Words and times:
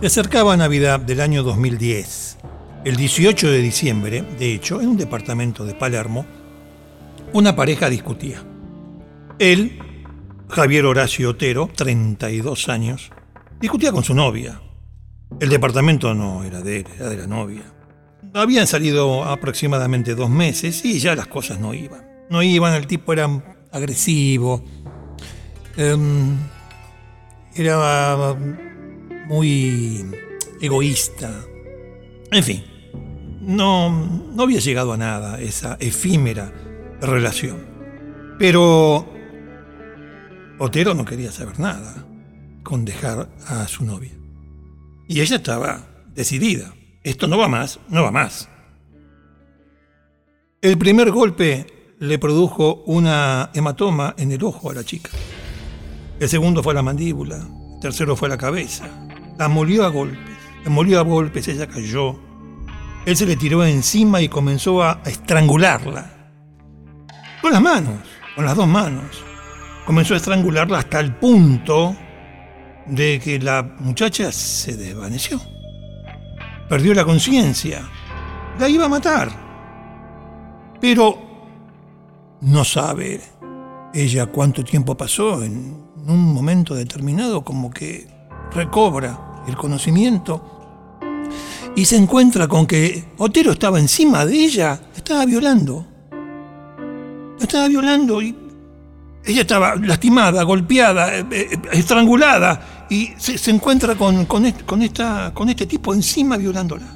Se 0.00 0.06
acercaba 0.06 0.56
Navidad 0.56 0.98
del 0.98 1.20
año 1.20 1.42
2010. 1.42 2.38
El 2.86 2.96
18 2.96 3.50
de 3.50 3.58
diciembre, 3.58 4.24
de 4.38 4.54
hecho, 4.54 4.80
en 4.80 4.88
un 4.88 4.96
departamento 4.96 5.66
de 5.66 5.74
Palermo, 5.74 6.24
una 7.34 7.54
pareja 7.54 7.90
discutía. 7.90 8.42
Él, 9.38 9.78
Javier 10.48 10.86
Horacio 10.86 11.28
Otero, 11.28 11.68
32 11.76 12.70
años, 12.70 13.10
discutía 13.60 13.92
con 13.92 14.02
su 14.02 14.14
novia. 14.14 14.62
El 15.38 15.50
departamento 15.50 16.14
no 16.14 16.44
era 16.44 16.62
de 16.62 16.78
él, 16.78 16.86
era 16.96 17.10
de 17.10 17.16
la 17.18 17.26
novia. 17.26 17.64
Habían 18.32 18.66
salido 18.66 19.24
aproximadamente 19.24 20.14
dos 20.14 20.30
meses 20.30 20.82
y 20.82 20.98
ya 20.98 21.14
las 21.14 21.26
cosas 21.26 21.60
no 21.60 21.74
iban. 21.74 22.06
No 22.30 22.42
iban, 22.42 22.72
el 22.72 22.86
tipo 22.86 23.12
era 23.12 23.28
agresivo, 23.70 24.64
em, 25.76 26.38
era 27.54 28.34
muy 29.30 30.04
egoísta. 30.60 31.46
En 32.32 32.42
fin, 32.42 32.64
no, 33.40 33.88
no 34.34 34.42
había 34.42 34.58
llegado 34.58 34.92
a 34.92 34.96
nada 34.96 35.40
esa 35.40 35.76
efímera 35.80 36.52
relación. 37.00 37.64
Pero 38.38 39.06
Otero 40.58 40.94
no 40.94 41.04
quería 41.04 41.30
saber 41.30 41.60
nada 41.60 42.04
con 42.64 42.84
dejar 42.84 43.30
a 43.46 43.68
su 43.68 43.84
novia. 43.84 44.12
Y 45.08 45.20
ella 45.20 45.36
estaba 45.36 45.86
decidida. 46.14 46.74
Esto 47.04 47.28
no 47.28 47.38
va 47.38 47.48
más, 47.48 47.78
no 47.88 48.02
va 48.02 48.10
más. 48.10 48.48
El 50.60 50.76
primer 50.76 51.12
golpe 51.12 51.94
le 52.00 52.18
produjo 52.18 52.82
una 52.86 53.50
hematoma 53.54 54.14
en 54.18 54.32
el 54.32 54.42
ojo 54.42 54.70
a 54.70 54.74
la 54.74 54.84
chica. 54.84 55.10
El 56.18 56.28
segundo 56.28 56.62
fue 56.62 56.74
la 56.74 56.82
mandíbula. 56.82 57.36
El 57.36 57.80
tercero 57.80 58.16
fue 58.16 58.28
la 58.28 58.36
cabeza. 58.36 59.09
La 59.40 59.48
molió 59.48 59.86
a 59.86 59.88
golpes. 59.88 60.36
La 60.64 60.70
molió 60.70 61.00
a 61.00 61.02
golpes, 61.02 61.48
ella 61.48 61.66
cayó. 61.66 62.14
Él 63.06 63.16
se 63.16 63.24
le 63.24 63.36
tiró 63.36 63.64
encima 63.64 64.20
y 64.20 64.28
comenzó 64.28 64.82
a 64.82 65.00
estrangularla. 65.06 66.10
Con 67.40 67.50
las 67.50 67.62
manos, 67.62 68.00
con 68.36 68.44
las 68.44 68.54
dos 68.54 68.68
manos. 68.68 69.24
Comenzó 69.86 70.12
a 70.12 70.18
estrangularla 70.18 70.80
hasta 70.80 71.00
el 71.00 71.14
punto 71.14 71.96
de 72.84 73.18
que 73.18 73.38
la 73.38 73.62
muchacha 73.78 74.30
se 74.30 74.76
desvaneció. 74.76 75.40
Perdió 76.68 76.92
la 76.92 77.06
conciencia. 77.06 77.80
La 78.58 78.68
iba 78.68 78.84
a 78.84 78.88
matar. 78.90 79.30
Pero 80.82 81.18
no 82.42 82.62
sabe 82.62 83.22
ella 83.94 84.26
cuánto 84.26 84.62
tiempo 84.62 84.98
pasó. 84.98 85.42
En 85.42 85.82
un 86.06 86.34
momento 86.34 86.74
determinado 86.74 87.42
como 87.42 87.70
que 87.70 88.06
recobra 88.52 89.29
el 89.46 89.56
conocimiento 89.56 90.60
y 91.76 91.84
se 91.84 91.96
encuentra 91.96 92.48
con 92.48 92.66
que 92.66 93.04
Otero 93.18 93.52
estaba 93.52 93.78
encima 93.78 94.24
de 94.24 94.34
ella, 94.34 94.80
estaba 94.96 95.24
violando. 95.24 95.86
estaba 97.40 97.68
violando 97.68 98.20
y 98.20 98.36
ella 99.24 99.42
estaba 99.42 99.76
lastimada, 99.76 100.42
golpeada, 100.42 101.14
eh, 101.18 101.26
eh, 101.30 101.58
estrangulada 101.72 102.86
y 102.90 103.10
se, 103.18 103.50
encuentra 103.50 103.94
con, 103.94 104.24
con, 104.26 104.44
esta, 104.44 105.32
con 105.32 105.48
este 105.48 105.66
tipo 105.66 105.94
encima 105.94 106.36
violándola. 106.36 106.86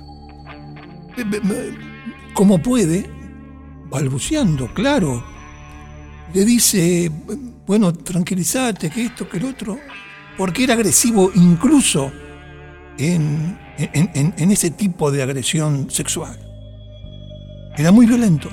Eh, 1.16 1.74
como 2.32 2.58
puede, 2.58 3.08
balbuceando, 3.90 4.72
claro. 4.74 5.22
Le 6.32 6.44
dice, 6.44 7.10
bueno, 7.66 7.92
tranquilízate, 7.92 8.90
que 8.90 9.04
esto, 9.04 9.28
que 9.28 9.36
el 9.36 9.44
otro, 9.44 9.78
porque 10.36 10.64
era 10.64 10.74
agresivo 10.74 11.30
incluso 11.34 12.10
en, 12.98 13.58
ese 14.38 14.70
tipo 14.70 15.10
de 15.10 15.22
agresión 15.22 15.90
sexual. 15.90 16.38
Era 17.76 17.92
muy 17.92 18.06
violento. 18.06 18.48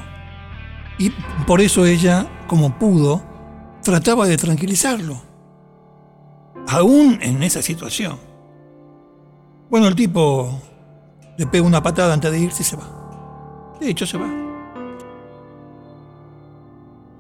Y 0.98 1.12
por 1.46 1.62
eso 1.62 1.86
ella, 1.86 2.28
como 2.48 2.78
pudo, 2.78 3.24
trataba 3.84 4.28
de 4.28 4.38
tranquilizarlo, 4.38 5.22
aún 6.68 7.20
en 7.22 7.42
esa 7.44 7.62
situación. 7.62 8.18
Bueno, 9.70 9.88
el 9.88 9.96
tipo 9.96 10.62
le 11.38 11.48
pega 11.48 11.66
una 11.66 11.82
patada 11.82 12.14
antes 12.14 12.32
de 12.32 12.40
irse 12.40 12.62
y 12.62 12.66
se 12.66 12.76
va. 12.76 13.78
De 13.80 13.90
hecho, 13.90 14.06
se 14.06 14.18
va. 14.18 14.30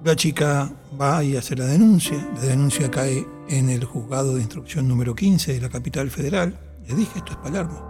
La 0.03 0.15
chica 0.15 0.71
va 0.99 1.23
y 1.23 1.37
hace 1.37 1.55
la 1.55 1.65
denuncia. 1.65 2.17
La 2.35 2.41
denuncia 2.41 2.89
cae 2.91 3.25
en 3.49 3.69
el 3.69 3.85
juzgado 3.85 4.35
de 4.35 4.41
instrucción 4.41 4.87
número 4.87 5.15
15 5.15 5.53
de 5.53 5.61
la 5.61 5.69
capital 5.69 6.09
federal. 6.09 6.70
Le 6.87 6.95
dije, 6.95 7.19
esto 7.19 7.31
es 7.31 7.37
Palermo. 7.37 7.89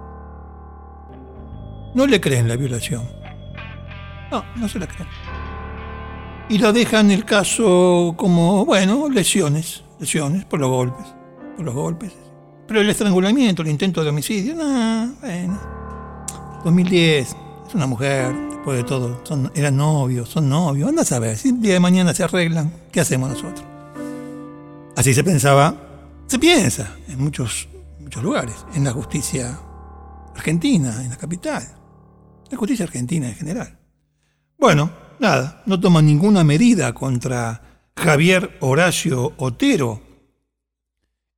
No 1.96 2.07
le 2.07 2.22
creen 2.22 2.47
la 2.47 2.56
violación. 2.56 3.03
No, 4.31 4.44
no 4.56 4.68
se 4.68 4.79
la 4.79 4.88
creen 4.88 5.07
y 6.52 6.57
lo 6.57 6.74
dejan 6.74 7.12
el 7.12 7.24
caso 7.24 8.13
como, 8.18 8.66
bueno, 8.66 9.07
lesiones, 9.07 9.85
lesiones 10.00 10.44
por 10.44 10.59
los 10.59 10.69
golpes, 10.69 11.06
por 11.56 11.63
los 11.63 11.74
golpes. 11.74 12.12
Pero 12.68 12.81
el 12.81 12.90
estrangulamiento, 12.90 13.62
el 13.62 13.69
intento 13.69 14.03
de 14.03 14.09
homicidio, 14.09 14.56
no, 14.56 15.16
bueno. 15.22 15.58
2010, 16.66 17.35
es 17.68 17.73
una 17.73 17.88
mujer, 17.88 18.35
después 18.50 18.78
de 18.78 18.84
todo, 18.84 19.22
son, 19.23 19.50
eran 19.56 19.78
novios, 19.78 20.28
son 20.28 20.50
novios, 20.50 20.90
anda 20.90 21.03
a 21.03 21.06
saber, 21.06 21.38
si 21.38 21.50
el 21.50 21.62
día 21.62 21.75
de 21.75 21.79
mañana 21.79 22.13
se 22.13 22.23
arreglan, 22.23 22.69
¿qué 22.91 23.00
hacemos 23.00 23.29
nosotros? 23.29 23.63
Así 24.97 25.13
se 25.13 25.23
pensaba, 25.23 25.73
se 26.28 26.38
piensa 26.38 26.97
en 27.08 27.23
muchos, 27.23 27.69
muchos 28.11 28.23
lugares, 28.25 28.66
en 28.75 28.83
la 28.83 28.91
justicia 28.91 29.57
argentina, 30.35 31.01
en 31.01 31.11
la 31.11 31.16
capital, 31.16 31.66
la 32.49 32.57
justicia 32.57 32.83
argentina 32.83 33.29
en 33.29 33.35
general. 33.35 33.79
Bueno, 34.57 34.91
nada, 35.22 35.63
no 35.66 35.79
toma 35.79 36.01
ninguna 36.01 36.44
medida 36.44 36.94
contra 36.94 37.89
Javier 37.95 38.57
Horacio 38.59 39.31
Otero, 39.38 40.01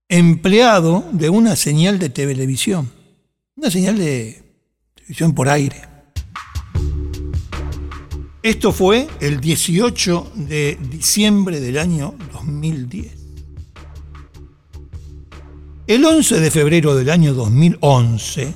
empleado 0.09 1.05
de 1.11 1.29
una 1.29 1.55
señal 1.55 1.99
de 1.99 2.09
televisión, 2.09 2.91
una 3.55 3.69
señal 3.69 3.99
de 3.99 4.41
televisión 4.95 5.35
por 5.35 5.49
aire. 5.49 5.79
Esto 8.41 8.71
fue 8.71 9.07
el 9.21 9.39
18 9.39 10.31
de 10.37 10.79
diciembre 10.89 11.59
del 11.59 11.77
año 11.77 12.15
2010. 12.33 13.22
El 15.85 16.05
11 16.05 16.39
de 16.39 16.49
febrero 16.49 16.95
del 16.95 17.09
año 17.09 17.33
2011, 17.33 18.53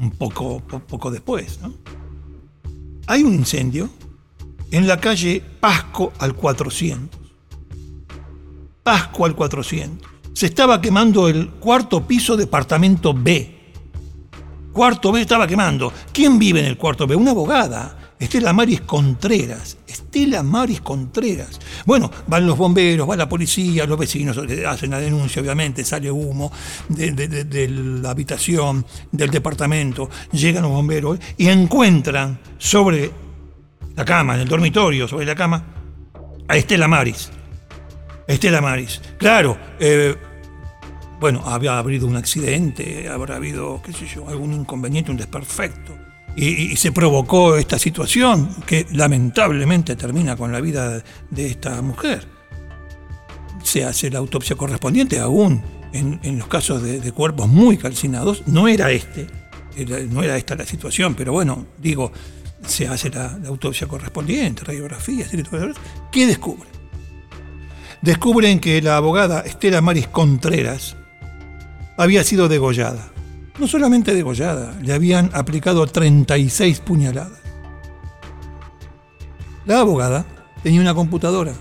un 0.00 0.12
poco, 0.12 0.60
poco 0.60 1.10
después, 1.10 1.58
hay 3.08 3.24
un 3.24 3.34
incendio 3.34 3.90
en 4.70 4.86
la 4.86 5.00
calle 5.00 5.42
Pasco 5.58 6.12
al 6.20 6.34
400. 6.34 7.20
Pasco 8.84 9.24
al 9.24 9.34
400. 9.34 10.08
Se 10.34 10.46
estaba 10.46 10.80
quemando 10.80 11.26
el 11.26 11.50
cuarto 11.50 12.06
piso 12.06 12.36
departamento 12.36 13.12
B. 13.12 13.72
Cuarto 14.72 15.10
B 15.10 15.20
estaba 15.20 15.48
quemando. 15.48 15.92
¿Quién 16.12 16.38
vive 16.38 16.60
en 16.60 16.66
el 16.66 16.78
cuarto 16.78 17.08
B? 17.08 17.16
Una 17.16 17.32
abogada. 17.32 18.03
Estela 18.24 18.52
Maris 18.52 18.80
Contreras. 18.82 19.76
Estela 19.86 20.42
Maris 20.42 20.80
Contreras. 20.80 21.60
Bueno, 21.84 22.10
van 22.26 22.46
los 22.46 22.56
bomberos, 22.56 23.08
va 23.08 23.16
la 23.16 23.28
policía, 23.28 23.86
los 23.86 23.98
vecinos 23.98 24.38
hacen 24.66 24.90
la 24.90 24.98
denuncia, 24.98 25.42
obviamente, 25.42 25.84
sale 25.84 26.10
humo 26.10 26.50
de, 26.88 27.12
de 27.12 27.68
la 27.68 28.10
habitación, 28.10 28.84
del 29.12 29.30
departamento, 29.30 30.08
llegan 30.32 30.62
los 30.62 30.72
bomberos 30.72 31.18
y 31.36 31.48
encuentran 31.48 32.38
sobre 32.58 33.10
la 33.94 34.04
cama, 34.04 34.34
en 34.34 34.40
el 34.40 34.48
dormitorio, 34.48 35.06
sobre 35.06 35.26
la 35.26 35.34
cama, 35.34 35.64
a 36.48 36.56
Estela 36.56 36.88
Maris. 36.88 37.30
Estela 38.26 38.60
Maris. 38.60 39.00
Claro, 39.18 39.58
eh, 39.78 40.16
bueno, 41.20 41.42
había 41.44 41.78
habido 41.78 42.06
un 42.06 42.16
accidente, 42.16 43.08
habrá 43.08 43.36
habido, 43.36 43.82
qué 43.82 43.92
sé 43.92 44.06
yo, 44.06 44.28
algún 44.28 44.52
inconveniente, 44.52 45.10
un 45.10 45.16
desperfecto. 45.16 46.03
Y, 46.36 46.76
se 46.76 46.90
provocó 46.90 47.56
esta 47.56 47.78
situación 47.78 48.48
que 48.66 48.86
lamentablemente 48.92 49.94
termina 49.96 50.36
con 50.36 50.50
la 50.52 50.60
vida 50.60 51.02
de 51.30 51.46
esta 51.46 51.80
mujer. 51.80 52.26
Se 53.62 53.84
hace 53.84 54.10
la 54.10 54.18
autopsia 54.18 54.56
correspondiente, 54.56 55.20
aún 55.20 55.62
en, 55.92 56.38
los 56.38 56.48
casos 56.48 56.82
de, 56.82 57.12
cuerpos 57.12 57.48
muy 57.48 57.76
calcinados. 57.76 58.42
No 58.46 58.66
era 58.68 58.90
este, 58.90 59.26
no 60.10 60.22
era 60.22 60.36
esta 60.36 60.56
la 60.56 60.66
situación, 60.66 61.14
pero 61.14 61.32
bueno, 61.32 61.66
digo, 61.78 62.12
se 62.66 62.88
hace 62.88 63.10
la, 63.10 63.38
autopsia 63.46 63.86
correspondiente, 63.86 64.64
radiografías. 64.64 65.30
¿Qué 66.10 66.26
descubren? 66.26 66.68
Descubren 68.02 68.60
que 68.60 68.82
la 68.82 68.96
abogada 68.96 69.40
Estela 69.40 69.80
Maris 69.80 70.08
Contreras 70.08 70.96
había 71.96 72.24
sido 72.24 72.48
degollada. 72.48 73.13
No 73.58 73.68
solamente 73.68 74.14
degollada, 74.14 74.76
le 74.82 74.92
habían 74.92 75.30
aplicado 75.32 75.86
36 75.86 76.80
puñaladas. 76.80 77.38
La 79.66 79.80
abogada 79.80 80.26
tenía 80.62 80.80
una 80.80 80.94
computadora 80.94 81.52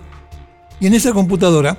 y 0.79 0.87
en 0.87 0.93
esa 0.93 1.13
computadora, 1.13 1.77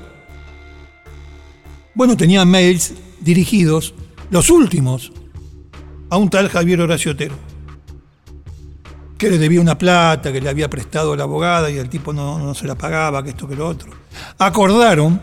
bueno, 1.94 2.16
tenía 2.16 2.44
mails 2.44 2.94
dirigidos 3.20 3.94
los 4.30 4.50
últimos, 4.50 5.12
a 6.10 6.16
un 6.16 6.30
tal 6.30 6.48
Javier 6.48 6.80
Horacio 6.80 7.12
Otero, 7.12 7.34
que 9.18 9.30
le 9.30 9.38
debía 9.38 9.60
una 9.60 9.76
plata, 9.76 10.32
que 10.32 10.40
le 10.40 10.48
había 10.48 10.70
prestado 10.70 11.14
la 11.16 11.24
abogada 11.24 11.70
y 11.70 11.76
el 11.76 11.88
tipo 11.88 12.12
no, 12.12 12.54
se 12.54 12.66
la 12.66 12.76
pagaba, 12.76 13.22
que 13.22 13.30
esto 13.30 13.46
que 13.46 13.56
lo 13.56 13.68
otro. 13.68 13.90
Acordaron 14.38 15.20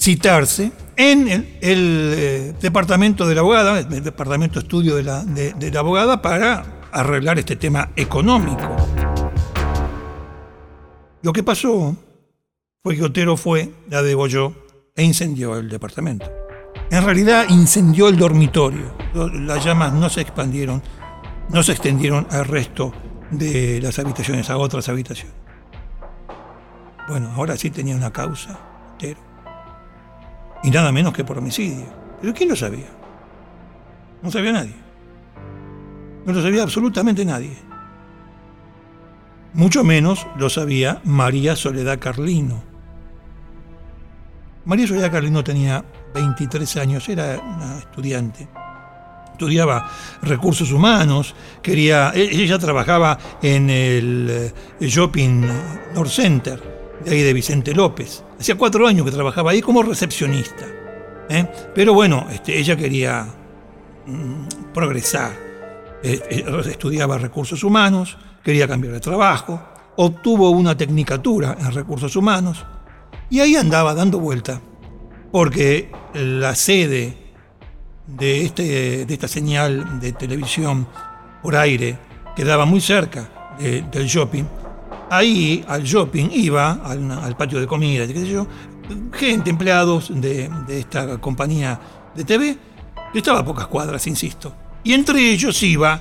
citarse 0.00 0.72
en 0.96 1.28
el, 1.28 2.14
eh, 2.16 2.54
departamento 2.60 3.26
de 3.26 3.34
la 3.34 3.42
abogada, 3.42 3.78
el 3.78 4.02
departamento 4.02 4.60
de 4.60 4.64
estudio 4.64 4.96
de 4.96 5.02
la, 5.02 5.22
de 5.24 5.70
la 5.70 5.80
abogada, 5.80 6.22
para 6.22 6.80
arreglar 6.92 7.38
este 7.38 7.56
tema 7.56 7.90
económico. 7.96 8.76
Lo 11.22 11.32
que 11.32 11.42
pasó 11.42 11.96
fue 12.82 12.96
que 12.96 13.04
Otero 13.04 13.36
fue, 13.36 13.72
la 13.88 14.02
degolló 14.02 14.54
e 14.96 15.04
incendió 15.04 15.56
el 15.58 15.68
departamento. 15.68 16.30
En 16.90 17.04
realidad 17.04 17.46
incendió 17.48 18.08
el 18.08 18.16
dormitorio. 18.16 18.94
Las 19.14 19.64
llamas 19.64 19.92
no 19.92 20.08
se 20.08 20.22
expandieron, 20.22 20.82
no 21.50 21.62
se 21.62 21.72
extendieron 21.72 22.26
al 22.30 22.46
resto 22.46 22.92
de 23.30 23.80
las 23.82 23.98
habitaciones, 23.98 24.48
a 24.50 24.56
otras 24.56 24.88
habitaciones. 24.88 25.34
Bueno, 27.08 27.32
ahora 27.36 27.56
sí 27.56 27.70
tenía 27.70 27.96
una 27.96 28.12
causa, 28.12 28.58
Otero. 28.94 29.29
Y 30.62 30.70
nada 30.70 30.92
menos 30.92 31.12
que 31.12 31.24
por 31.24 31.38
homicidio. 31.38 31.86
Pero 32.20 32.34
¿quién 32.34 32.48
lo 32.48 32.56
sabía? 32.56 32.88
No 34.22 34.30
sabía 34.30 34.52
nadie. 34.52 34.74
No 36.26 36.32
lo 36.32 36.42
sabía 36.42 36.62
absolutamente 36.62 37.24
nadie. 37.24 37.56
Mucho 39.54 39.82
menos 39.82 40.26
lo 40.36 40.48
sabía 40.48 41.00
María 41.04 41.56
Soledad 41.56 41.98
Carlino. 41.98 42.62
María 44.64 44.86
Soledad 44.86 45.10
Carlino 45.10 45.42
tenía 45.42 45.84
23 46.14 46.76
años, 46.76 47.08
era 47.08 47.40
una 47.40 47.78
estudiante. 47.78 48.48
Estudiaba 49.32 49.90
recursos 50.22 50.70
humanos, 50.70 51.34
quería, 51.62 52.12
e-, 52.14 52.42
ella 52.42 52.58
trabajaba 52.58 53.18
en 53.42 53.70
el, 53.70 54.26
eh, 54.30 54.86
Shopping 54.86 55.46
North 55.94 56.10
Center, 56.10 56.79
de 57.04 57.10
ahí 57.10 57.22
de 57.22 57.32
Vicente 57.32 57.74
López. 57.74 58.24
Hacía 58.38 58.56
cuatro 58.56 58.86
años 58.86 59.04
que 59.04 59.12
trabajaba 59.12 59.50
ahí 59.50 59.60
como 59.60 59.82
recepcionista. 59.82 60.66
¿eh? 61.28 61.46
Pero 61.74 61.94
bueno, 61.94 62.26
este, 62.30 62.58
ella 62.58 62.76
quería 62.76 63.26
mm, 64.06 64.72
progresar. 64.72 65.32
Eh, 66.02 66.44
estudiaba 66.70 67.18
recursos 67.18 67.62
humanos, 67.62 68.16
quería 68.42 68.66
cambiar 68.66 68.94
de 68.94 69.00
trabajo, 69.00 69.60
obtuvo 69.96 70.50
una 70.50 70.76
tecnicatura 70.76 71.56
en 71.60 71.72
recursos 71.72 72.16
humanos 72.16 72.64
y 73.28 73.40
ahí 73.40 73.54
andaba 73.54 73.94
dando 73.94 74.18
vuelta, 74.18 74.62
porque 75.30 75.92
la 76.14 76.54
sede 76.54 77.18
de, 78.06 78.44
este, 78.46 79.04
de 79.04 79.14
esta 79.14 79.28
señal 79.28 80.00
de 80.00 80.12
televisión 80.12 80.88
por 81.42 81.54
aire 81.54 81.98
quedaba 82.34 82.64
muy 82.64 82.80
cerca 82.80 83.56
del 83.58 84.06
shopping. 84.06 84.44
Ahí 85.10 85.64
al 85.66 85.82
shopping 85.82 86.28
iba 86.30 86.70
al, 86.84 87.36
patio 87.36 87.58
de 87.58 87.66
comida, 87.66 88.06
qué 88.06 88.14
sé 88.14 88.28
yo, 88.28 88.46
gente, 89.12 89.50
empleados 89.50 90.12
de, 90.14 90.48
esta 90.68 91.18
compañía 91.18 91.80
de 92.14 92.22
TV, 92.22 92.56
que 93.12 93.18
estaba 93.18 93.40
a 93.40 93.44
pocas 93.44 93.66
cuadras, 93.66 94.06
insisto. 94.06 94.54
Y 94.84 94.92
entre 94.92 95.18
ellos 95.18 95.60
iba 95.64 96.00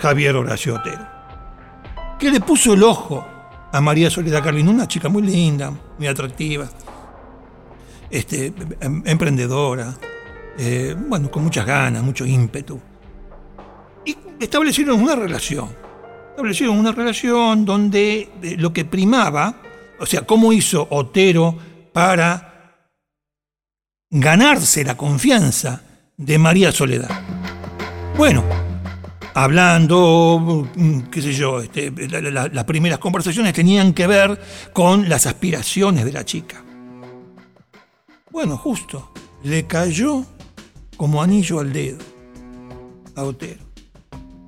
Javier 0.00 0.34
Horacio 0.34 0.74
Otero, 0.74 1.06
que 2.18 2.28
le 2.28 2.40
puso 2.40 2.74
el 2.74 2.82
ojo 2.82 3.24
a 3.72 3.80
María 3.80 4.10
Soledad 4.10 4.42
Carlino, 4.42 4.72
una 4.72 4.88
chica 4.88 5.08
muy 5.08 5.22
linda, 5.22 5.72
muy 5.96 6.08
atractiva, 6.08 6.68
este, 8.10 8.52
em, 8.80 9.00
emprendedora, 9.06 9.94
eh, 10.58 10.96
bueno, 10.98 11.30
con 11.30 11.44
muchas 11.44 11.64
ganas, 11.64 12.02
mucho 12.02 12.26
ímpetu. 12.26 12.80
Y 14.04 14.16
establecieron 14.40 15.00
una 15.00 15.14
relación. 15.14 15.68
Establecieron 16.30 16.78
una 16.78 16.92
relación 16.92 17.64
donde 17.64 18.30
eh, 18.42 18.56
lo 18.58 18.72
que 18.72 18.84
primaba, 18.84 19.60
o 19.98 20.06
sea, 20.06 20.22
cómo 20.22 20.52
hizo 20.52 20.86
Otero 20.90 21.56
para 21.92 22.76
ganarse 24.10 24.84
la 24.84 24.96
confianza 24.96 25.82
de 26.16 26.38
María 26.38 26.72
Soledad. 26.72 27.10
Bueno, 28.16 28.44
hablando, 29.34 30.68
mm, 30.74 31.00
qué 31.10 31.22
sé 31.22 31.32
yo, 31.32 31.60
este, 31.60 31.90
las 31.90 32.64
primeras 32.64 32.98
conversaciones 32.98 33.52
tenían 33.52 33.92
que 33.92 34.06
ver 34.06 34.40
con 34.72 35.08
las 35.08 35.26
aspiraciones 35.26 36.04
de 36.04 36.12
la 36.12 36.24
chica. 36.24 36.62
Bueno, 38.30 38.56
justo, 38.56 39.12
le 39.42 39.66
cayó 39.66 40.24
como 40.96 41.22
anillo 41.22 41.60
al 41.60 41.72
dedo 41.72 41.98
a 43.16 43.22
Otero. 43.22 43.64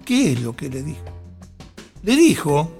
¿Qué 0.05 0.33
es 0.33 0.41
lo 0.41 0.55
que 0.55 0.69
le 0.69 0.83
dijo? 0.83 1.22
Le 2.03 2.17
dijo 2.17 2.73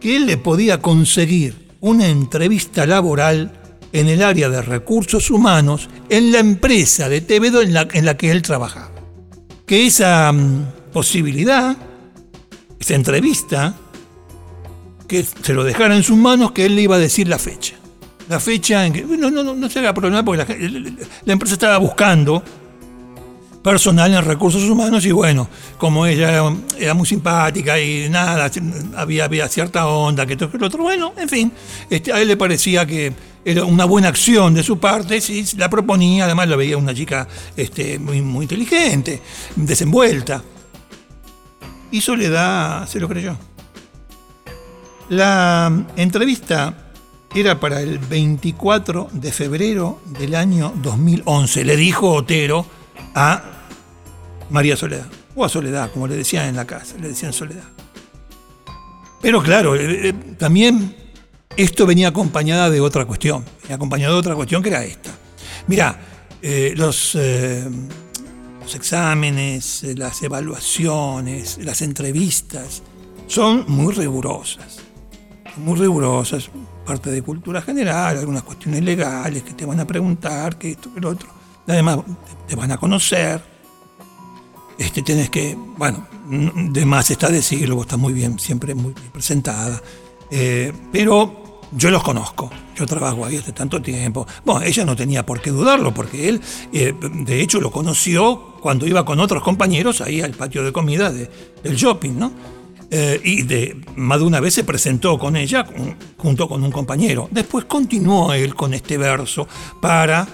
que 0.00 0.16
él 0.16 0.26
le 0.26 0.36
podía 0.36 0.80
conseguir 0.80 1.66
una 1.80 2.08
entrevista 2.08 2.86
laboral 2.86 3.52
en 3.92 4.08
el 4.08 4.22
área 4.22 4.48
de 4.48 4.62
recursos 4.62 5.30
humanos 5.30 5.88
en 6.08 6.32
la 6.32 6.38
empresa 6.38 7.08
de 7.08 7.20
TVD 7.20 7.62
en 7.62 7.72
la, 7.74 7.88
en 7.92 8.04
la 8.04 8.16
que 8.16 8.30
él 8.30 8.42
trabajaba. 8.42 8.92
Que 9.66 9.86
esa 9.86 10.32
mm, 10.32 10.92
posibilidad, 10.92 11.76
esa 12.78 12.94
entrevista, 12.94 13.74
que 15.06 15.24
se 15.24 15.54
lo 15.54 15.64
dejara 15.64 15.96
en 15.96 16.02
sus 16.02 16.16
manos, 16.16 16.52
que 16.52 16.66
él 16.66 16.76
le 16.76 16.82
iba 16.82 16.96
a 16.96 16.98
decir 16.98 17.28
la 17.28 17.38
fecha. 17.38 17.74
La 18.28 18.40
fecha 18.40 18.84
en 18.84 18.92
que. 18.92 19.02
No, 19.02 19.30
no, 19.30 19.54
no, 19.54 19.70
se 19.70 19.78
haga 19.78 19.94
problema 19.94 20.24
porque 20.24 20.44
la, 21.24 21.32
empresa 21.32 21.54
estaba 21.54 21.78
buscando 21.78 22.42
personal 23.66 24.14
en 24.14 24.24
recursos 24.24 24.62
humanos 24.62 25.04
y 25.06 25.10
bueno, 25.10 25.48
como 25.76 26.06
ella 26.06 26.40
era, 26.78 26.94
muy 26.94 27.04
simpática 27.04 27.80
y 27.80 28.08
nada, 28.08 28.48
había, 28.94 29.24
había 29.24 29.48
cierta 29.48 29.88
onda, 29.88 30.24
que 30.24 30.36
todo 30.36 30.50
lo 30.56 30.68
otro, 30.68 30.84
bueno, 30.84 31.12
en 31.16 31.28
fin, 31.28 31.52
este, 31.90 32.12
a 32.12 32.20
él 32.22 32.28
le 32.28 32.36
parecía 32.36 32.86
que 32.86 33.12
era 33.44 33.64
una 33.64 33.84
buena 33.84 34.06
acción 34.06 34.54
de 34.54 34.62
su 34.62 34.78
parte, 34.78 35.20
si 35.20 35.44
la 35.56 35.68
proponía, 35.68 36.26
además 36.26 36.46
lo 36.46 36.56
veía 36.56 36.76
una 36.76 36.94
chica 36.94 37.26
este, 37.56 37.98
muy, 37.98 38.22
muy 38.22 38.44
inteligente, 38.44 39.20
desenvuelta 39.56 40.44
y 41.90 42.00
Soledad 42.00 42.86
se 42.86 43.00
lo 43.00 43.08
creyó. 43.08 43.36
La 45.08 45.72
entrevista 45.96 46.92
era 47.34 47.58
para 47.58 47.80
el 47.80 47.98
24 47.98 49.08
de 49.10 49.32
febrero 49.32 50.02
del 50.20 50.36
año 50.36 50.72
2011, 50.76 51.64
le 51.64 51.76
dijo 51.76 52.12
Otero 52.12 52.64
a 53.16 53.55
María 54.50 54.76
Soledad, 54.76 55.06
o 55.34 55.44
a 55.44 55.48
Soledad, 55.48 55.90
como 55.92 56.06
le 56.06 56.16
decían 56.16 56.48
en 56.48 56.56
la 56.56 56.66
casa, 56.66 56.96
le 57.00 57.08
decían 57.08 57.32
Soledad. 57.32 57.64
Pero 59.20 59.42
claro, 59.42 59.74
eh, 59.74 60.08
eh, 60.08 60.12
también 60.38 60.94
esto 61.56 61.86
venía 61.86 62.08
acompañada 62.08 62.70
de 62.70 62.80
otra 62.80 63.04
cuestión, 63.06 63.44
venía 63.62 63.76
acompañado 63.76 64.14
de 64.14 64.20
otra 64.20 64.34
cuestión 64.34 64.62
que 64.62 64.68
era 64.68 64.84
esta. 64.84 65.10
Mira, 65.66 65.98
eh, 66.42 66.74
los 66.76 67.16
exámenes, 68.74 69.84
las 69.96 70.22
evaluaciones, 70.22 71.58
las 71.58 71.82
entrevistas, 71.82 72.82
son 73.26 73.64
muy 73.68 73.92
rigurosas. 73.94 74.78
Muy 75.56 75.78
rigurosas, 75.78 76.50
parte 76.84 77.10
de 77.10 77.22
cultura 77.22 77.62
general, 77.62 78.18
algunas 78.18 78.42
cuestiones 78.42 78.82
legales 78.84 79.42
que 79.42 79.54
te 79.54 79.64
van 79.64 79.80
a 79.80 79.86
preguntar, 79.86 80.56
que 80.58 80.72
esto, 80.72 80.92
que 80.92 81.00
lo 81.00 81.10
otro. 81.10 81.30
Además, 81.66 82.00
te 82.46 82.54
van 82.54 82.70
a 82.70 82.76
conocer. 82.76 83.55
Este, 84.78 85.02
tienes 85.02 85.30
que, 85.30 85.56
bueno, 85.76 86.06
de 86.28 86.84
más 86.84 87.10
está 87.10 87.28
decirlo, 87.30 87.76
vos 87.76 87.86
estás 87.86 87.98
muy 87.98 88.12
bien, 88.12 88.38
siempre 88.38 88.74
muy 88.74 88.92
bien 88.92 89.10
presentada. 89.10 89.82
Eh, 90.30 90.72
pero 90.92 91.60
yo 91.72 91.90
los 91.90 92.02
conozco, 92.02 92.50
yo 92.76 92.86
trabajo 92.86 93.24
ahí 93.24 93.36
hace 93.36 93.52
tanto 93.52 93.80
tiempo. 93.80 94.26
Bueno, 94.44 94.62
ella 94.62 94.84
no 94.84 94.94
tenía 94.94 95.24
por 95.24 95.40
qué 95.40 95.50
dudarlo, 95.50 95.94
porque 95.94 96.28
él, 96.28 96.40
eh, 96.72 96.94
de 97.00 97.40
hecho, 97.40 97.60
lo 97.60 97.70
conoció 97.70 98.56
cuando 98.60 98.86
iba 98.86 99.04
con 99.04 99.18
otros 99.20 99.42
compañeros 99.42 100.00
ahí 100.00 100.20
al 100.20 100.32
patio 100.32 100.62
de 100.62 100.72
comida 100.72 101.10
del 101.10 101.76
shopping, 101.76 102.12
¿no? 102.18 102.32
Eh, 102.90 103.20
y 103.24 103.42
de, 103.42 103.80
más 103.96 104.20
de 104.20 104.26
una 104.26 104.38
vez 104.38 104.54
se 104.54 104.62
presentó 104.62 105.18
con 105.18 105.36
ella 105.36 105.66
junto 106.18 106.48
con 106.48 106.62
un 106.62 106.70
compañero. 106.70 107.28
Después 107.32 107.64
continuó 107.64 108.32
él 108.32 108.54
con 108.54 108.74
este 108.74 108.96
verso 108.96 109.48
para 109.80 110.26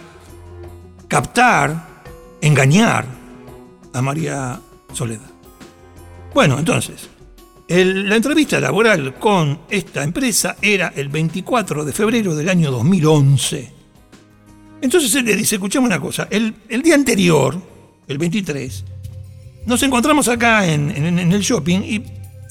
captar, 1.08 2.02
engañar 2.42 3.21
a 3.92 4.02
María 4.02 4.60
Soledad. 4.92 5.30
Bueno, 6.34 6.58
entonces, 6.58 7.08
la 7.68 8.16
entrevista 8.16 8.60
laboral 8.60 9.14
con 9.14 9.60
esta 9.70 10.02
empresa 10.02 10.56
era 10.60 10.92
el 10.94 11.08
24 11.08 11.84
de 11.84 11.92
febrero 11.92 12.34
del 12.34 12.48
año 12.48 12.70
2011. 12.70 13.72
Entonces 14.82 15.14
él 15.14 15.24
le 15.24 15.36
dice, 15.36 15.56
escuchame 15.56 15.86
una 15.86 16.00
cosa, 16.00 16.26
el, 16.30 16.54
día 16.82 16.94
anterior, 16.94 17.56
el 18.08 18.18
23, 18.18 18.84
nos 19.66 19.82
encontramos 19.82 20.26
acá 20.28 20.66
en, 20.66 20.90
el 20.90 21.40
shopping 21.40 21.80
y 21.80 22.02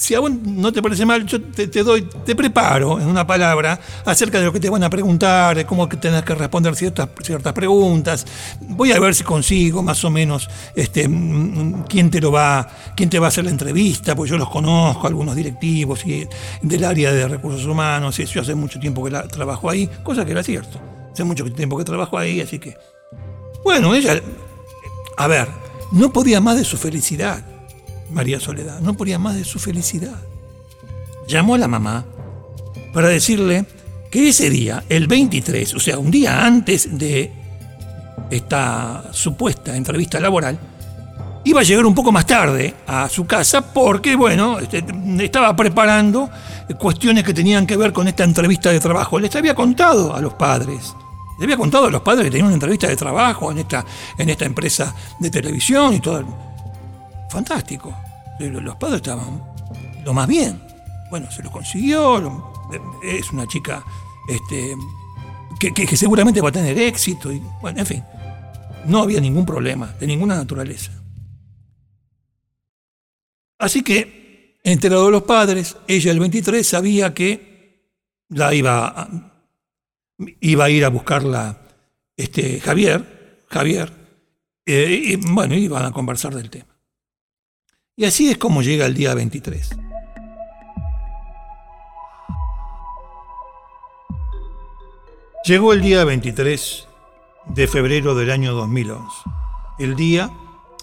si 0.01 0.15
a 0.15 0.19
vos 0.19 0.31
no 0.31 0.73
te 0.73 0.81
parece 0.81 1.05
mal, 1.05 1.27
yo 1.27 1.39
te, 1.39 1.67
doy, 1.83 2.01
te 2.25 2.35
preparo 2.35 2.99
en 2.99 3.05
una 3.05 3.27
palabra 3.27 3.79
acerca 4.03 4.39
de 4.39 4.45
lo 4.45 4.51
que 4.51 4.59
te 4.59 4.67
van 4.67 4.83
a 4.83 4.89
preguntar, 4.89 5.55
de 5.55 5.63
cómo 5.63 5.87
tenés 5.87 6.23
que 6.23 6.33
responder 6.33 6.75
ciertas, 6.75 7.07
ciertas 7.21 7.53
preguntas. 7.53 8.25
Voy 8.61 8.93
a 8.93 8.99
ver 8.99 9.13
si 9.13 9.23
consigo 9.23 9.83
más 9.83 10.03
o 10.03 10.09
menos 10.09 10.49
este, 10.75 11.07
mm, 11.07 11.83
quién 11.83 12.09
te 12.09 12.19
lo 12.19 12.31
va, 12.31 12.67
quién 12.95 13.11
te 13.11 13.19
va 13.19 13.27
a 13.27 13.29
hacer 13.29 13.45
la 13.45 13.51
entrevista, 13.51 14.15
porque 14.15 14.31
yo 14.31 14.39
los 14.39 14.49
conozco, 14.49 15.05
algunos 15.05 15.35
directivos 15.35 16.03
y 16.07 16.27
del 16.63 16.83
área 16.83 17.11
de 17.11 17.27
recursos 17.27 17.63
humanos, 17.67 18.17
y 18.17 18.25
yo 18.25 18.41
hace 18.41 18.55
mucho 18.55 18.79
tiempo 18.79 19.03
que 19.03 19.11
trabajo 19.11 19.69
ahí, 19.69 19.87
cosa 20.01 20.25
que 20.25 20.31
era 20.31 20.41
cierto. 20.41 20.81
Hace 21.13 21.23
mucho 21.23 21.45
tiempo 21.53 21.77
que 21.77 21.83
trabajo 21.83 22.17
ahí, 22.17 22.41
así 22.41 22.57
que. 22.57 22.75
Bueno, 23.63 23.93
ella. 23.93 24.19
A 25.17 25.27
ver, 25.27 25.47
no 25.91 26.11
podía 26.11 26.41
más 26.41 26.57
de 26.57 26.63
su 26.63 26.75
felicidad 26.77 27.50
María 28.11 28.39
Soledad, 28.39 28.79
no 28.81 28.93
podía 28.93 29.19
más 29.19 29.35
de 29.35 29.43
su 29.43 29.59
felicidad. 29.59 30.19
Llamó 31.27 31.55
a 31.55 31.57
la 31.57 31.67
mamá 31.67 32.05
para 32.93 33.07
decirle 33.07 33.65
que 34.09 34.29
ese 34.29 34.49
día, 34.49 34.83
el 34.89 35.07
23, 35.07 35.73
o 35.73 35.79
sea, 35.79 35.97
un 35.97 36.11
día 36.11 36.45
antes 36.45 36.97
de 36.97 37.31
esta 38.29 39.05
supuesta 39.11 39.75
entrevista 39.75 40.19
laboral, 40.19 40.59
iba 41.43 41.61
a 41.61 41.63
llegar 41.63 41.85
un 41.85 41.95
poco 41.95 42.11
más 42.11 42.25
tarde 42.25 42.75
a 42.85 43.09
su 43.09 43.25
casa 43.25 43.73
porque, 43.73 44.15
bueno, 44.15 44.59
este, 44.59 44.83
estaba 45.19 45.55
preparando 45.55 46.29
cuestiones 46.77 47.23
que 47.23 47.33
tenían 47.33 47.65
que 47.65 47.77
ver 47.77 47.93
con 47.93 48.07
esta 48.07 48.23
entrevista 48.23 48.71
de 48.71 48.79
trabajo. 48.79 49.19
Les 49.19 49.35
había 49.35 49.55
contado 49.55 50.13
a 50.13 50.21
los 50.21 50.33
padres, 50.33 50.93
les 51.39 51.43
había 51.43 51.57
contado 51.57 51.87
a 51.87 51.91
los 51.91 52.01
padres 52.01 52.25
que 52.25 52.31
tenían 52.31 52.47
una 52.47 52.55
entrevista 52.55 52.87
de 52.87 52.95
trabajo 52.95 53.51
en 53.51 53.59
esta, 53.59 53.85
en 54.17 54.29
esta 54.29 54.45
empresa 54.45 54.93
de 55.19 55.29
televisión 55.29 55.95
y 55.95 55.99
todo 55.99 56.50
fantástico. 57.31 57.95
Los 58.39 58.75
padres 58.75 58.97
estaban 58.97 59.41
lo 60.03 60.13
más 60.13 60.27
bien. 60.27 60.61
Bueno, 61.09 61.29
se 61.31 61.43
lo 61.43 61.51
consiguió, 61.51 62.17
es 63.03 63.31
una 63.31 63.47
chica 63.47 63.83
este, 64.27 64.75
que, 65.59 65.97
seguramente 65.97 66.41
va 66.41 66.49
a 66.49 66.53
tener 66.53 66.77
éxito. 66.77 67.31
Y, 67.31 67.41
bueno, 67.61 67.79
en 67.79 67.85
fin, 67.85 68.03
no 68.85 69.01
había 69.01 69.19
ningún 69.19 69.45
problema 69.45 69.93
de 69.99 70.07
ninguna 70.07 70.35
naturaleza. 70.35 70.91
Así 73.59 73.83
que, 73.83 74.59
enterado 74.63 75.05
de 75.05 75.11
los 75.11 75.23
padres, 75.23 75.77
ella 75.87 76.11
el 76.11 76.19
23 76.19 76.67
sabía 76.67 77.13
que 77.13 77.85
la 78.29 78.53
iba 78.53 78.87
a, 78.87 79.09
iba 80.39 80.65
a 80.65 80.69
ir 80.69 80.85
a 80.85 80.89
buscarla 80.89 81.61
este, 82.15 82.59
Javier, 82.59 83.43
Javier, 83.49 83.91
eh, 84.65 85.01
y 85.03 85.15
bueno, 85.17 85.55
iban 85.55 85.85
a 85.85 85.91
conversar 85.91 86.33
del 86.33 86.49
tema. 86.49 86.70
Y 88.01 88.05
así 88.05 88.31
es 88.31 88.39
como 88.39 88.63
llega 88.63 88.87
el 88.87 88.95
día 88.95 89.13
23. 89.13 89.77
Llegó 95.45 95.71
el 95.73 95.81
día 95.83 96.03
23 96.03 96.87
de 97.45 97.67
febrero 97.67 98.15
del 98.15 98.31
año 98.31 98.55
2011, 98.55 99.05
el 99.77 99.95
día 99.95 100.31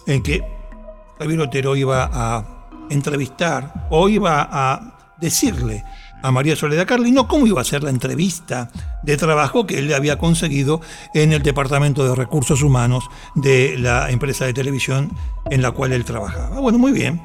en 0.05 0.23
que 0.23 0.41
Javier 1.17 1.41
Otero 1.41 1.75
iba 1.75 2.09
a 2.09 2.69
entrevistar 2.89 3.87
o 3.89 4.07
iba 4.07 4.47
a 4.49 5.17
decirle 5.19 5.83
a 6.21 6.31
María 6.31 6.55
Soledad 6.55 6.87
Carli, 6.87 7.11
no 7.11 7.27
cómo 7.27 7.47
iba 7.47 7.61
a 7.61 7.63
ser 7.63 7.83
la 7.83 7.89
entrevista 7.89 8.69
de 9.03 9.17
trabajo 9.17 9.65
que 9.65 9.79
él 9.79 9.87
le 9.87 9.95
había 9.95 10.17
conseguido 10.17 10.81
en 11.13 11.33
el 11.33 11.41
Departamento 11.41 12.07
de 12.07 12.15
Recursos 12.15 12.61
Humanos 12.61 13.09
de 13.35 13.77
la 13.77 14.09
empresa 14.09 14.45
de 14.45 14.53
televisión 14.53 15.11
en 15.49 15.61
la 15.61 15.71
cual 15.71 15.93
él 15.93 16.05
trabajaba. 16.05 16.59
Bueno, 16.59 16.77
muy 16.77 16.91
bien. 16.91 17.21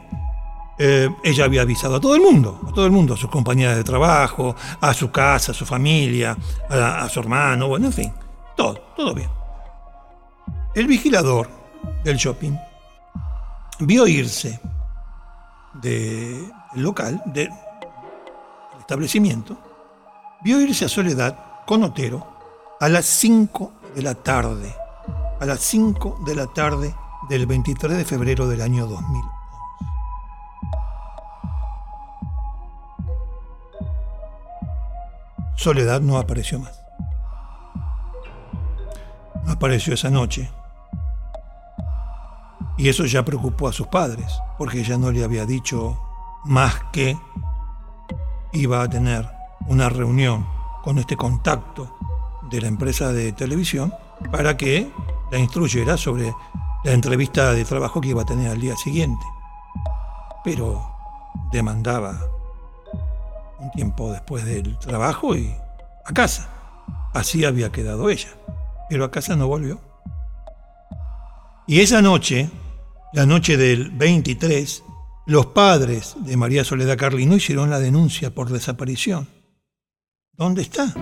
Eh, 0.79 1.09
ella 1.23 1.45
había 1.45 1.63
avisado 1.63 1.97
a 1.97 2.01
todo 2.01 2.17
el 2.17 2.23
mundo, 2.23 2.61
a 2.69 2.73
todo 2.73 2.85
el 2.85 2.91
mundo, 2.91 3.15
a 3.15 3.17
sus 3.17 3.31
compañeras 3.31 3.77
de 3.77 3.85
trabajo, 3.85 4.57
a 4.81 4.93
su 4.93 5.11
casa, 5.11 5.53
a 5.53 5.55
su 5.55 5.65
familia, 5.65 6.37
a, 6.69 7.05
a 7.05 7.09
su 7.09 7.21
hermano, 7.21 7.69
bueno, 7.69 7.87
en 7.87 7.93
fin, 7.93 8.13
todo, 8.57 8.75
todo 8.97 9.15
bien. 9.15 9.29
El 10.75 10.89
vigilador 10.89 11.49
del 12.03 12.17
shopping 12.17 12.57
vio 13.81 14.07
irse 14.07 14.61
del 15.81 16.51
local, 16.75 17.23
de, 17.27 17.49
establecimiento, 18.85 19.57
vio 20.43 20.61
irse 20.61 20.85
a 20.85 20.89
Soledad 20.89 21.65
con 21.67 21.83
Otero 21.83 22.27
a 22.81 22.89
las 22.91 23.07
5 23.07 23.73
de 23.95 24.03
la 24.03 24.15
tarde, 24.15 24.75
a 25.41 25.47
las 25.47 25.61
5 25.61 26.21
de 26.27 26.35
la 26.35 26.47
tarde 26.49 26.95
del 27.31 27.47
23 27.47 27.97
de 27.97 28.05
febrero 28.05 28.47
del 28.47 28.61
año 28.61 28.87
2011. 28.87 29.35
Soledad 35.57 36.03
no 36.03 36.19
apareció 36.19 36.59
más. 36.59 36.79
Apareció 39.47 39.95
esa 39.95 40.11
noche. 40.11 40.51
Y 42.77 42.91
eso 42.91 43.07
ya 43.07 43.25
preocupó 43.25 43.69
a 43.69 43.73
sus 43.73 43.87
padres, 43.87 44.31
porque 44.59 44.81
ella 44.81 44.99
no 44.99 45.11
le 45.11 45.25
había 45.25 45.47
dicho 45.47 45.99
más 46.45 46.75
que 46.93 47.17
iba 48.55 48.83
a 48.83 48.89
tener 48.89 49.29
una 49.67 49.89
reunión 49.89 50.47
con 50.83 50.99
este 50.99 51.17
contacto 51.17 51.97
de 52.51 52.61
la 52.61 52.69
empresa 52.69 53.13
de 53.13 53.33
televisión 53.33 53.93
para 54.31 54.57
que 54.57 54.91
la 55.31 55.39
instruyera 55.39 55.97
sobre 55.97 56.33
la 56.85 56.93
entrevista 56.93 57.53
de 57.53 57.65
trabajo 57.65 58.01
que 58.01 58.09
iba 58.09 58.23
a 58.23 58.27
tener 58.27 58.51
al 58.51 58.61
día 58.61 58.77
siguiente. 58.77 59.25
Pero 60.45 60.87
demandaba 61.51 62.21
un 63.59 63.71
tiempo 63.73 64.13
después 64.13 64.45
del 64.45 64.79
trabajo 64.79 65.35
y 65.35 65.55
a 66.05 66.13
casa. 66.13 66.49
Así 67.13 67.45
había 67.45 67.73
quedado 67.73 68.11
ella. 68.11 68.29
Pero 68.89 69.05
a 69.05 69.11
casa 69.11 69.37
no 69.37 69.49
volvió. 69.49 69.81
Y 71.67 71.81
esa 71.81 72.03
noche, 72.03 72.51
la 73.15 73.25
noche 73.25 73.57
del 73.57 73.91
23, 73.91 74.85
los 75.27 75.47
padres 75.47 76.17
de 76.21 76.37
María 76.37 76.65
Soledad 76.65 76.99
Carlino 76.99 77.37
hicieron 77.37 77.71
la 77.71 77.81
denuncia 77.81 78.35
por 78.35 78.51
desaparición. 78.51 79.27
¿Dónde 80.33 80.63
está? 80.63 80.93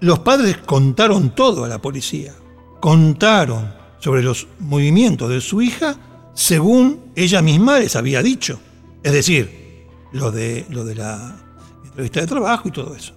Los 0.00 0.20
padres 0.20 0.58
contaron 0.58 1.34
todo 1.34 1.64
a 1.64 1.68
la 1.68 1.82
policía. 1.82 2.32
Contaron 2.80 3.74
sobre 3.98 4.22
los 4.22 4.46
movimientos 4.60 5.28
de 5.28 5.40
su 5.40 5.60
hija 5.60 5.96
según 6.34 7.10
ella 7.16 7.42
misma 7.42 7.80
les 7.80 7.96
había 7.96 8.22
dicho. 8.22 8.60
Es 9.02 9.12
decir, 9.12 9.86
lo 10.12 10.30
de, 10.30 10.64
lo 10.70 10.84
de 10.84 10.94
la 10.94 11.36
entrevista 11.84 12.20
de 12.20 12.26
trabajo 12.28 12.68
y 12.68 12.70
todo 12.70 12.94
eso. 12.94 13.12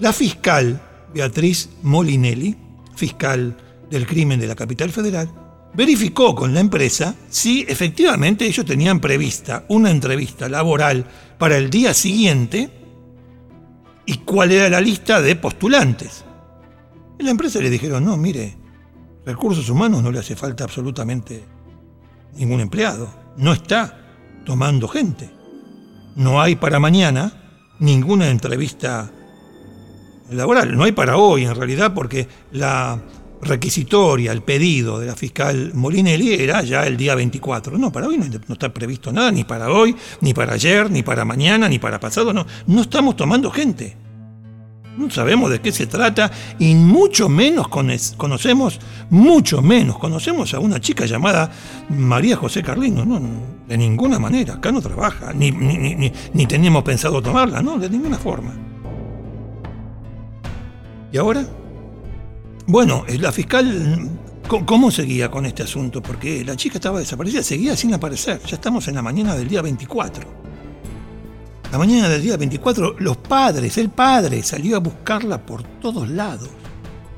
La 0.00 0.12
fiscal 0.12 0.80
Beatriz 1.14 1.70
Molinelli, 1.82 2.56
fiscal 2.96 3.56
del 3.88 4.06
crimen 4.06 4.40
de 4.40 4.48
la 4.48 4.56
capital 4.56 4.90
federal, 4.90 5.30
verificó 5.72 6.34
con 6.34 6.52
la 6.52 6.60
empresa 6.60 7.14
si 7.28 7.64
efectivamente 7.68 8.46
ellos 8.46 8.66
tenían 8.66 9.00
prevista 9.00 9.64
una 9.68 9.90
entrevista 9.90 10.48
laboral 10.48 11.06
para 11.38 11.56
el 11.56 11.70
día 11.70 11.94
siguiente 11.94 12.70
y 14.06 14.18
cuál 14.18 14.52
era 14.52 14.68
la 14.68 14.80
lista 14.80 15.20
de 15.20 15.36
postulantes. 15.36 16.24
La 17.18 17.30
empresa 17.30 17.60
le 17.60 17.70
dijeron, 17.70 18.04
no, 18.04 18.16
mire, 18.16 18.56
recursos 19.24 19.68
humanos 19.68 20.02
no 20.02 20.10
le 20.10 20.18
hace 20.18 20.34
falta 20.34 20.64
absolutamente 20.64 21.44
ningún 22.34 22.60
empleado, 22.60 23.12
no 23.36 23.52
está 23.52 23.98
tomando 24.44 24.88
gente. 24.88 25.30
No 26.16 26.40
hay 26.40 26.56
para 26.56 26.80
mañana 26.80 27.32
ninguna 27.78 28.30
entrevista 28.30 29.10
laboral, 30.30 30.76
no 30.76 30.84
hay 30.84 30.92
para 30.92 31.16
hoy 31.16 31.44
en 31.44 31.54
realidad 31.54 31.94
porque 31.94 32.28
la 32.52 33.00
requisitoria, 33.42 34.32
el 34.32 34.42
pedido 34.42 34.98
de 34.98 35.06
la 35.06 35.16
fiscal 35.16 35.72
Molinelli 35.74 36.34
era 36.34 36.62
ya 36.62 36.86
el 36.86 36.96
día 36.96 37.14
24. 37.14 37.78
No, 37.78 37.90
para 37.92 38.06
hoy 38.06 38.18
no, 38.18 38.52
está 38.52 38.72
previsto 38.72 39.12
nada, 39.12 39.30
ni 39.32 39.44
para 39.44 39.70
hoy, 39.70 39.96
ni 40.20 40.34
para 40.34 40.54
ayer, 40.54 40.90
ni 40.90 41.02
para 41.02 41.24
mañana, 41.24 41.68
ni 41.68 41.78
para 41.78 42.00
pasado, 42.00 42.32
no. 42.32 42.46
No 42.66 42.82
estamos 42.82 43.16
tomando 43.16 43.50
gente. 43.50 43.96
No 44.96 45.08
sabemos 45.08 45.50
de 45.50 45.60
qué 45.60 45.72
se 45.72 45.86
trata 45.86 46.30
y 46.58 46.74
mucho 46.74 47.28
menos 47.28 47.68
conocemos, 47.68 48.80
mucho 49.08 49.62
menos 49.62 49.98
conocemos 49.98 50.52
a 50.52 50.58
una 50.58 50.80
chica 50.80 51.06
llamada 51.06 51.50
María 51.88 52.36
José 52.36 52.62
Carlino. 52.62 53.04
No, 53.04 53.20
de 53.66 53.78
ninguna 53.78 54.18
manera, 54.18 54.54
acá 54.54 54.72
no 54.72 54.82
trabaja, 54.82 55.32
ni, 55.32 55.52
ni, 55.52 55.94
ni, 55.94 56.12
ni 56.34 56.46
teníamos 56.46 56.82
pensado 56.82 57.22
tomarla, 57.22 57.62
no, 57.62 57.78
de 57.78 57.88
ninguna 57.88 58.18
forma. 58.18 58.52
¿Y 61.12 61.16
ahora? 61.16 61.46
Bueno, 62.70 63.04
eh, 63.08 63.18
la 63.18 63.32
fiscal, 63.32 64.08
¿cómo 64.46 64.92
seguía 64.92 65.28
con 65.28 65.44
este 65.44 65.64
asunto? 65.64 66.00
Porque 66.00 66.44
la 66.44 66.54
chica 66.54 66.76
estaba 66.76 67.00
desaparecida, 67.00 67.42
seguía 67.42 67.76
sin 67.76 67.92
aparecer. 67.92 68.40
Ya 68.46 68.54
estamos 68.54 68.86
en 68.86 68.94
la 68.94 69.02
mañana 69.02 69.34
del 69.34 69.48
día 69.48 69.60
24. 69.60 70.24
La 71.72 71.78
mañana 71.78 72.08
del 72.08 72.22
día 72.22 72.36
24, 72.36 72.94
los 73.00 73.16
padres, 73.16 73.76
el 73.76 73.90
padre 73.90 74.44
salió 74.44 74.76
a 74.76 74.78
buscarla 74.78 75.44
por 75.44 75.64
todos 75.64 76.08
lados. 76.08 76.48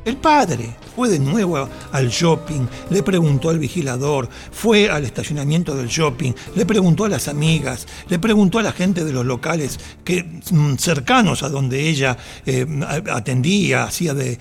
El 0.04 0.16
padre 0.16 0.74
fue 0.96 1.08
de 1.08 1.20
nuevo 1.20 1.68
al 1.92 2.08
shopping, 2.08 2.66
le 2.90 3.04
preguntó 3.04 3.50
al 3.50 3.60
vigilador, 3.60 4.28
fue 4.50 4.90
al 4.90 5.04
estacionamiento 5.04 5.76
del 5.76 5.86
shopping, 5.86 6.32
le 6.56 6.66
preguntó 6.66 7.04
a 7.04 7.08
las 7.08 7.28
amigas, 7.28 7.86
le 8.08 8.18
preguntó 8.18 8.58
a 8.58 8.64
la 8.64 8.72
gente 8.72 9.04
de 9.04 9.12
los 9.12 9.24
locales 9.24 9.78
que 10.04 10.24
mm, 10.24 10.74
cercanos 10.74 11.44
a 11.44 11.48
donde 11.48 11.88
ella 11.88 12.16
eh, 12.44 12.66
atendía, 13.12 13.84
hacía 13.84 14.12
de, 14.12 14.38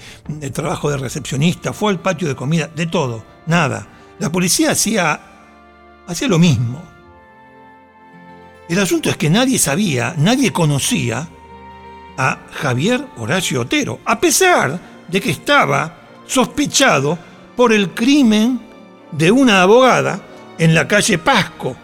trabajo 0.51 0.89
de 0.89 0.97
recepcionista, 0.97 1.73
fue 1.73 1.91
al 1.91 1.99
patio 1.99 2.27
de 2.27 2.35
comida, 2.35 2.67
de 2.75 2.87
todo, 2.87 3.23
nada. 3.45 3.87
La 4.17 4.31
policía 4.31 4.71
hacía, 4.71 5.19
hacía 6.07 6.27
lo 6.27 6.39
mismo. 6.39 6.81
El 8.67 8.79
asunto 8.79 9.11
es 9.11 9.17
que 9.17 9.29
nadie 9.29 9.59
sabía, 9.59 10.15
nadie 10.17 10.51
conocía 10.51 11.27
a 12.17 12.39
Javier 12.51 13.05
Horacio 13.17 13.61
Otero, 13.61 13.99
a 14.05 14.19
pesar 14.19 14.90
de 15.11 15.21
que 15.21 15.31
estaba 15.31 15.97
sospechado 16.25 17.17
por 17.55 17.73
el 17.73 17.91
crimen 17.91 18.59
de 19.11 19.31
una 19.31 19.61
abogada 19.61 20.21
en 20.57 20.73
la 20.73 20.87
calle 20.87 21.17
Pasco, 21.17 21.75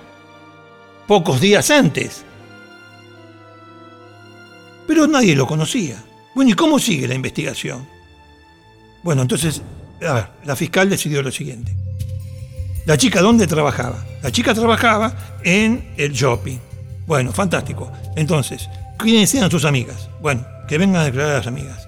pocos 1.08 1.42
días 1.42 1.70
antes. 1.70 2.24
Pero 4.88 5.08
nadie 5.08 5.36
lo 5.36 5.46
conocía. 5.46 6.02
Bueno, 6.34 6.52
¿y 6.52 6.54
cómo 6.54 6.80
sigue 6.80 7.08
la 7.08 7.16
investigación? 7.16 7.88
Bueno, 9.04 9.24
entonces, 9.24 9.62
a 10.08 10.14
ver, 10.14 10.28
la 10.46 10.56
fiscal 10.56 10.90
decidió 10.90 11.22
lo 11.22 11.32
siguiente. 11.32 11.76
La 12.86 12.98
chica, 12.98 13.22
¿dónde 13.22 13.48
trabajaba? 13.48 14.06
La 14.22 14.32
chica 14.32 14.54
trabajaba 14.54 15.14
en 15.44 15.94
el 15.98 16.14
shopping. 16.14 16.58
Bueno, 17.06 17.34
fantástico. 17.34 17.92
Entonces, 18.16 18.70
¿quiénes 18.98 19.34
eran 19.36 19.52
sus 19.52 19.66
amigas? 19.66 20.10
Bueno, 20.22 20.46
que 20.68 20.78
vengan 20.78 21.02
a 21.02 21.06
declarar 21.06 21.32
a 21.32 21.38
las 21.38 21.48
amigas. 21.48 21.87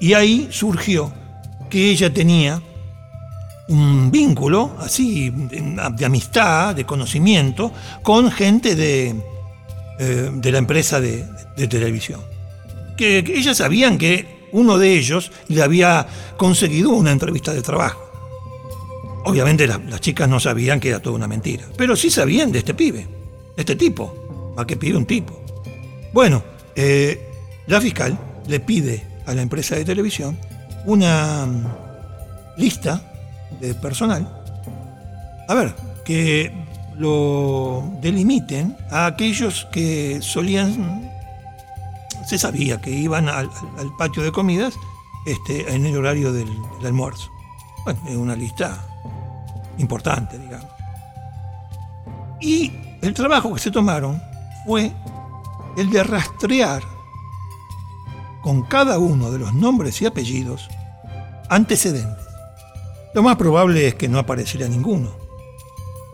Y 0.00 0.14
ahí 0.14 0.48
surgió 0.50 1.12
que 1.68 1.90
ella 1.90 2.12
tenía 2.12 2.62
un 3.68 4.10
vínculo 4.10 4.72
así 4.80 5.30
de, 5.30 6.04
amistad, 6.04 6.74
de 6.74 6.84
conocimiento, 6.84 7.72
con 8.02 8.30
gente 8.32 8.74
de, 8.74 9.14
eh, 9.98 10.30
de 10.32 10.52
la 10.52 10.58
empresa 10.58 11.00
de, 11.00 11.24
televisión. 11.68 12.20
Que, 12.96 13.18
ellas 13.18 13.58
sabían 13.58 13.98
que 13.98 14.48
uno 14.52 14.78
de 14.78 14.94
ellos 14.94 15.30
le 15.48 15.62
había 15.62 16.06
conseguido 16.36 16.90
una 16.90 17.12
entrevista 17.12 17.52
de 17.52 17.62
trabajo. 17.62 18.00
Obviamente 19.24 19.66
las 19.66 20.00
chicas 20.00 20.28
no 20.28 20.40
sabían 20.40 20.80
que 20.80 20.88
era 20.88 21.00
toda 21.00 21.14
una 21.14 21.28
mentira, 21.28 21.64
pero 21.76 21.94
sí 21.94 22.10
sabían 22.10 22.50
de 22.50 22.60
este 22.60 22.74
pibe, 22.74 23.06
de 23.54 23.62
este 23.62 23.76
tipo, 23.76 24.54
a 24.56 24.66
que 24.66 24.76
pide 24.76 24.96
un 24.96 25.06
tipo. 25.06 25.38
Bueno, 26.12 26.42
eh, 26.74 27.20
la 27.66 27.80
fiscal 27.80 28.18
le 28.48 28.58
pide 28.60 29.09
a 29.30 29.34
la 29.34 29.42
empresa 29.42 29.76
de 29.76 29.84
televisión 29.84 30.36
una 30.84 31.46
mm, 31.46 31.66
lista 32.56 33.00
de 33.60 33.74
personal, 33.74 34.28
a 35.48 35.54
ver, 35.54 35.74
que 36.04 36.52
lo 36.96 37.82
delimiten 38.00 38.76
a 38.90 39.06
aquellos 39.06 39.66
que 39.72 40.20
solían, 40.20 41.10
se 42.26 42.38
sabía 42.38 42.80
que 42.80 42.90
iban 42.90 43.28
al, 43.28 43.50
patio 43.98 44.22
de 44.22 44.32
comidas 44.32 44.74
este, 45.26 45.74
en 45.74 45.86
el 45.86 45.96
horario 45.96 46.32
del, 46.32 46.48
del 46.78 46.86
almuerzo. 46.86 47.30
Bueno, 47.84 48.00
es 48.08 48.16
una 48.16 48.36
lista 48.36 48.84
importante, 49.78 50.38
digamos. 50.38 50.70
Y 52.40 52.72
el 53.02 53.14
trabajo 53.14 53.54
que 53.54 53.60
se 53.60 53.70
tomaron 53.70 54.22
fue 54.66 54.92
el 55.76 55.90
de 55.90 56.02
rastrear 56.02 56.82
con 58.42 58.62
cada 58.62 58.98
uno 58.98 59.30
de 59.30 59.38
los 59.38 59.54
nombres 59.54 60.00
y 60.02 60.06
apellidos 60.06 60.68
antecedentes. 61.48 62.26
Lo 63.14 63.22
más 63.22 63.36
probable 63.36 63.88
es 63.88 63.94
que 63.94 64.08
no 64.08 64.18
apareciera 64.18 64.68
ninguno. 64.68 65.16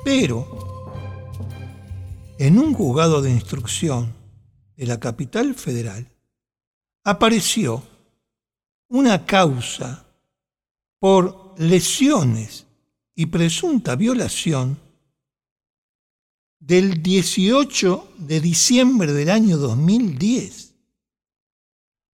Pero, 0.05 0.47
en 2.39 2.59
un 2.59 2.73
juzgado 2.73 3.21
de 3.23 3.31
instrucción 3.31 4.15
de 4.77 4.87
la 4.87 4.99
capital 4.99 5.55
federal, 5.55 6.09
apareció 7.05 7.83
una 8.89 9.27
causa 9.27 10.07
por 10.99 11.55
lesiones 11.59 12.67
y 13.15 13.27
presunta 13.27 13.97
violación 13.97 14.79
del 16.59 17.03
18 17.03 18.09
de 18.19 18.41
diciembre 18.41 19.13
del 19.13 19.31
año 19.31 19.57
2010 19.57 20.66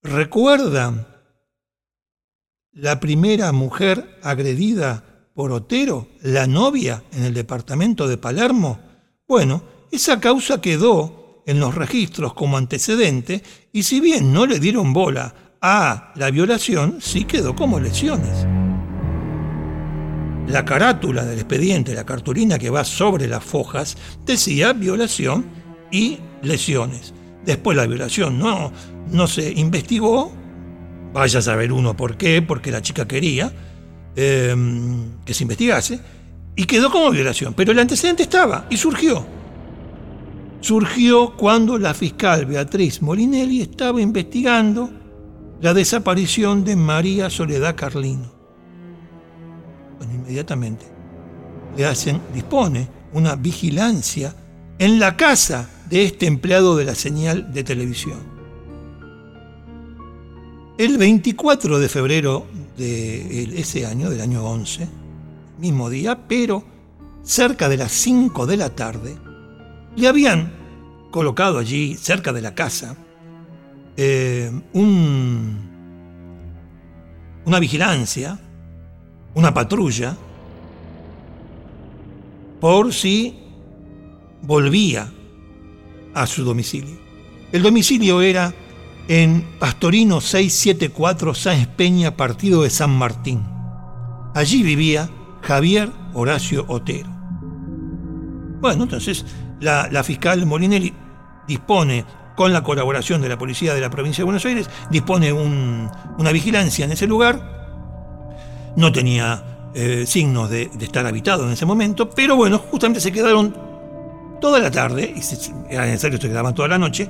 ¿Recuerdan 0.04 1.06
la 2.72 3.00
primera 3.00 3.52
mujer 3.52 4.18
agredida 4.24 5.30
por 5.36 5.52
Otero, 5.52 6.08
la 6.24 6.48
novia, 6.48 7.04
en 7.14 7.24
el 7.24 7.36
departamento 7.36 8.08
de 8.08 8.18
Palermo? 8.18 8.80
Bueno, 9.28 9.64
esa 9.92 10.20
causa 10.20 10.60
quedó 10.60 11.44
en 11.46 11.60
los 11.60 11.76
registros 11.76 12.34
como 12.34 12.58
antecedente 12.58 13.44
y 13.72 13.84
si 13.84 14.00
bien 14.00 14.34
no 14.34 14.48
le 14.48 14.60
dieron 14.60 14.92
bola 14.92 15.58
a 15.62 16.14
la 16.16 16.32
violación, 16.32 16.98
sí 17.00 17.26
quedó 17.26 17.56
como 17.56 17.80
lesiones. 17.80 18.48
La 20.48 20.66
carátula 20.66 21.26
del 21.26 21.38
expediente, 21.38 21.94
la 21.94 22.08
cartulina 22.08 22.58
que 22.58 22.72
va 22.72 22.84
sobre 22.84 23.28
las 23.28 23.44
fojas, 23.44 23.96
decía 24.26 24.74
violación 24.74 25.46
y 25.92 26.18
lesiones. 26.42 27.14
Después 27.46 27.76
la 27.76 27.88
violación 27.88 28.38
no, 28.38 28.72
no 29.12 29.28
se 29.28 29.52
investigó, 29.52 30.32
vaya 31.14 31.40
a 31.40 31.42
saber 31.42 31.72
uno 31.72 31.96
por 31.96 32.18
qué, 32.18 32.42
porque 32.42 32.72
la 32.72 32.82
chica 32.82 33.08
quería 33.08 33.52
em, 34.16 35.20
que 35.26 35.34
se 35.34 35.44
investigase, 35.44 36.00
y 36.56 36.66
quedó 36.66 36.92
como 36.92 37.10
violación. 37.12 37.54
Pero 37.54 37.72
el 37.72 37.80
antecedente 37.80 38.24
estaba 38.24 38.68
y 38.70 38.78
surgió. 38.78 39.26
Surgió 40.60 41.36
cuando 41.36 41.78
la 41.80 41.94
fiscal 41.94 42.46
Beatriz 42.46 43.02
Molinelli 43.02 43.62
estaba 43.62 44.00
investigando 44.00 44.92
la 45.62 45.74
desaparición 45.74 46.64
de 46.64 46.76
María 46.76 47.30
Soledad 47.30 47.76
Carlino. 47.76 48.32
Bueno, 49.98 50.14
inmediatamente 50.14 50.86
le 51.76 51.86
hacen, 51.86 52.22
dispone 52.34 52.88
una 53.14 53.36
vigilancia 53.36 54.36
en 54.78 55.00
la 55.00 55.16
casa 55.16 55.70
de 55.92 56.06
este 56.06 56.26
empleado 56.26 56.78
de 56.78 56.86
la 56.86 56.96
señal 56.96 57.54
de 57.54 57.66
televisión. 57.66 58.20
El 60.78 60.98
24 60.98 61.80
de 61.80 61.90
febrero 61.90 62.48
de 62.78 63.44
ese 63.60 63.86
año, 63.86 64.10
del 64.10 64.22
año 64.22 64.44
11, 64.44 64.88
mismo 65.60 65.90
día, 65.90 66.28
pero 66.28 66.64
cerca 67.24 67.68
de 67.68 67.78
las 67.78 67.92
5 67.92 68.48
de 68.48 68.58
la 68.58 68.70
tarde, 68.70 69.18
le 69.98 70.08
habían 70.08 70.54
colocado 71.12 71.60
allí, 71.60 71.96
cerca 71.96 72.32
de 72.32 72.42
la 72.42 72.56
casa, 72.56 72.96
eh, 73.98 74.50
un, 74.72 75.60
una 77.46 77.60
vigilancia, 77.60 78.40
una 79.36 79.54
patrulla, 79.54 80.16
por 82.62 82.94
si 82.94 83.38
volvía 84.42 85.12
a 86.14 86.28
su 86.28 86.44
domicilio. 86.44 86.96
El 87.52 87.64
domicilio 87.64 88.22
era 88.22 88.54
en 89.08 89.46
Pastorino 89.60 90.22
674 90.22 91.34
Sáenz 91.34 91.68
Peña, 91.68 92.16
partido 92.16 92.64
de 92.64 92.70
San 92.70 92.92
Martín. 92.92 93.44
Allí 94.34 94.64
vivía 94.64 95.10
Javier 95.42 95.92
Horacio 96.14 96.66
Otero. 96.68 97.10
Bueno, 98.62 98.84
entonces 98.84 99.26
la, 99.60 100.04
fiscal 100.04 100.46
Molinelli 100.46 100.94
dispone, 101.48 102.06
con 102.36 102.54
la 102.54 102.64
colaboración 102.64 103.22
de 103.22 103.30
la 103.30 103.38
policía 103.38 103.74
de 103.74 103.82
la 103.82 103.90
provincia 103.90 104.22
de 104.22 104.26
Buenos 104.26 104.46
Aires, 104.46 104.70
dispone 104.90 105.34
una 105.34 106.32
vigilancia 106.32 106.86
en 106.86 106.92
ese 106.92 107.08
lugar. 107.08 108.74
No 108.78 108.92
tenía 108.92 109.70
eh, 109.74 110.06
signos 110.08 110.50
de, 110.50 110.70
de 110.74 110.86
estar 110.86 111.06
habitado 111.06 111.46
en 111.46 111.52
ese 111.52 111.66
momento, 111.66 112.10
pero 112.10 112.38
bueno, 112.38 112.60
justamente 112.60 113.02
se 113.02 113.12
quedaron 113.12 113.71
toda 114.42 114.60
la 114.60 114.70
tarde, 114.70 115.14
y 115.16 115.74
era 115.74 115.86
necesario 115.86 116.18
que 116.18 116.24
se 116.24 116.30
quedaban 116.30 116.54
toda 116.54 116.68
la 116.68 116.78
noche, 116.78 117.08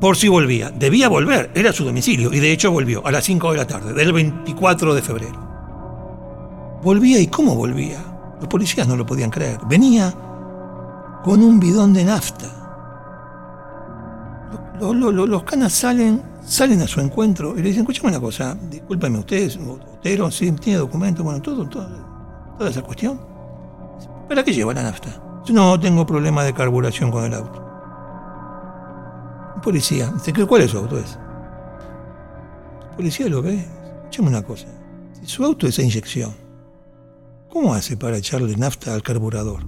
por 0.00 0.16
si 0.16 0.26
volvía. 0.26 0.70
Debía 0.70 1.08
volver, 1.08 1.52
era 1.54 1.72
su 1.72 1.84
domicilio, 1.84 2.32
y 2.32 2.40
de 2.40 2.50
hecho 2.50 2.72
volvió 2.72 3.06
a 3.06 3.12
las 3.12 3.24
5 3.24 3.52
de 3.52 3.56
la 3.56 3.66
tarde, 3.66 3.92
del 3.92 4.12
24 4.12 4.94
de 4.94 5.02
febrero. 5.02 6.80
Volvía 6.82 7.20
y 7.20 7.28
cómo 7.28 7.54
volvía. 7.54 7.98
Los 8.40 8.48
policías 8.48 8.88
no 8.88 8.96
lo 8.96 9.06
podían 9.06 9.30
creer. 9.30 9.58
Venía 9.68 10.12
con 11.22 11.42
un 11.42 11.60
bidón 11.60 11.92
de 11.94 12.04
nafta. 12.04 12.50
Los, 14.80 15.42
canas 15.44 15.72
salen, 15.72 16.20
salen 16.44 16.82
a 16.82 16.86
su 16.86 17.00
encuentro 17.00 17.54
y 17.56 17.62
le 17.62 17.68
dicen, 17.68 17.82
escúchame 17.82 18.08
una 18.08 18.20
cosa, 18.20 18.56
discúlpeme 18.68 19.20
ustedes, 19.20 19.56
Otero, 19.56 20.30
sí, 20.30 20.50
tiene 20.52 20.80
documento, 20.80 21.22
bueno, 21.22 21.40
todo, 21.40 21.66
toda 21.66 22.68
esa 22.68 22.82
cuestión. 22.82 23.18
¿Para 24.28 24.42
qué 24.42 24.52
lleva 24.52 24.74
la 24.74 24.82
nafta? 24.82 25.23
No 25.52 25.78
tengo 25.78 26.06
problema 26.06 26.42
de 26.42 26.54
carburación 26.54 27.10
con 27.10 27.24
el 27.24 27.34
auto. 27.34 27.62
policía, 29.62 30.12
dice, 30.12 30.46
¿cuál 30.46 30.62
es 30.62 30.70
su 30.70 30.78
auto? 30.78 30.98
Es? 30.98 31.18
policía 32.96 33.28
lo 33.28 33.42
ve. 33.42 33.64
Escúchame 33.96 34.28
una 34.28 34.42
cosa. 34.42 34.66
su 35.24 35.44
auto 35.44 35.66
es 35.66 35.78
a 35.78 35.82
inyección. 35.82 36.32
¿Cómo 37.50 37.74
hace 37.74 37.96
para 37.96 38.16
echarle 38.16 38.56
nafta 38.56 38.94
al 38.94 39.02
carburador? 39.02 39.60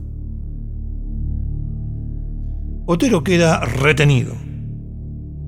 Otero 2.86 3.22
queda 3.24 3.60
retenido. 3.60 4.34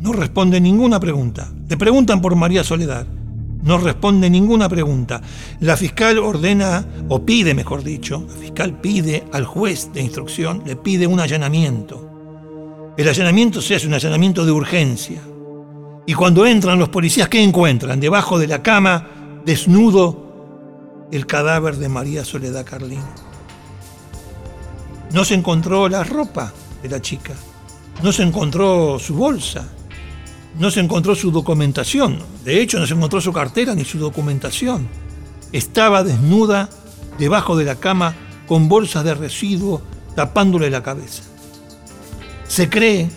No 0.00 0.12
responde 0.12 0.60
ninguna 0.60 1.00
pregunta. 1.00 1.52
Le 1.68 1.76
preguntan 1.76 2.20
por 2.20 2.36
María 2.36 2.64
Soledad. 2.64 3.06
No 3.62 3.78
responde 3.78 4.30
ninguna 4.30 4.68
pregunta. 4.68 5.20
La 5.60 5.76
fiscal 5.76 6.18
ordena, 6.18 6.86
o 7.08 7.24
pide, 7.24 7.54
mejor 7.54 7.82
dicho, 7.82 8.24
la 8.28 8.34
fiscal 8.34 8.80
pide 8.80 9.24
al 9.32 9.44
juez 9.44 9.92
de 9.92 10.02
instrucción, 10.02 10.62
le 10.64 10.76
pide 10.76 11.06
un 11.06 11.20
allanamiento. 11.20 12.94
El 12.96 13.08
allanamiento 13.08 13.60
se 13.60 13.74
hace 13.74 13.86
un 13.86 13.94
allanamiento 13.94 14.44
de 14.44 14.52
urgencia. 14.52 15.20
Y 16.06 16.14
cuando 16.14 16.46
entran 16.46 16.78
los 16.78 16.88
policías, 16.88 17.28
¿qué 17.28 17.42
encuentran? 17.42 18.00
Debajo 18.00 18.38
de 18.38 18.46
la 18.46 18.62
cama, 18.62 19.42
desnudo, 19.44 21.08
el 21.12 21.26
cadáver 21.26 21.76
de 21.76 21.88
María 21.88 22.24
Soledad 22.24 22.64
Carlín. 22.64 23.02
No 25.12 25.24
se 25.24 25.34
encontró 25.34 25.88
la 25.88 26.04
ropa 26.04 26.52
de 26.82 26.88
la 26.88 27.00
chica, 27.00 27.34
no 28.02 28.12
se 28.12 28.22
encontró 28.22 28.98
su 28.98 29.14
bolsa, 29.14 29.66
no 30.58 30.70
se 30.70 30.80
encontró 30.80 31.14
su 31.14 31.30
documentación. 31.30 32.18
De 32.44 32.60
hecho, 32.60 32.78
no 32.78 32.86
se 32.86 32.94
encontró 32.94 33.20
su 33.20 33.32
cartera 33.32 33.74
ni 33.74 33.84
su 33.84 33.98
documentación. 33.98 34.88
Estaba 35.52 36.02
desnuda 36.02 36.68
debajo 37.18 37.56
de 37.56 37.64
la 37.64 37.76
cama 37.76 38.14
con 38.46 38.68
bolsas 38.68 39.04
de 39.04 39.14
residuo 39.14 39.82
tapándole 40.14 40.70
la 40.70 40.82
cabeza. 40.82 41.22
Se 42.46 42.68
cree 42.68 43.08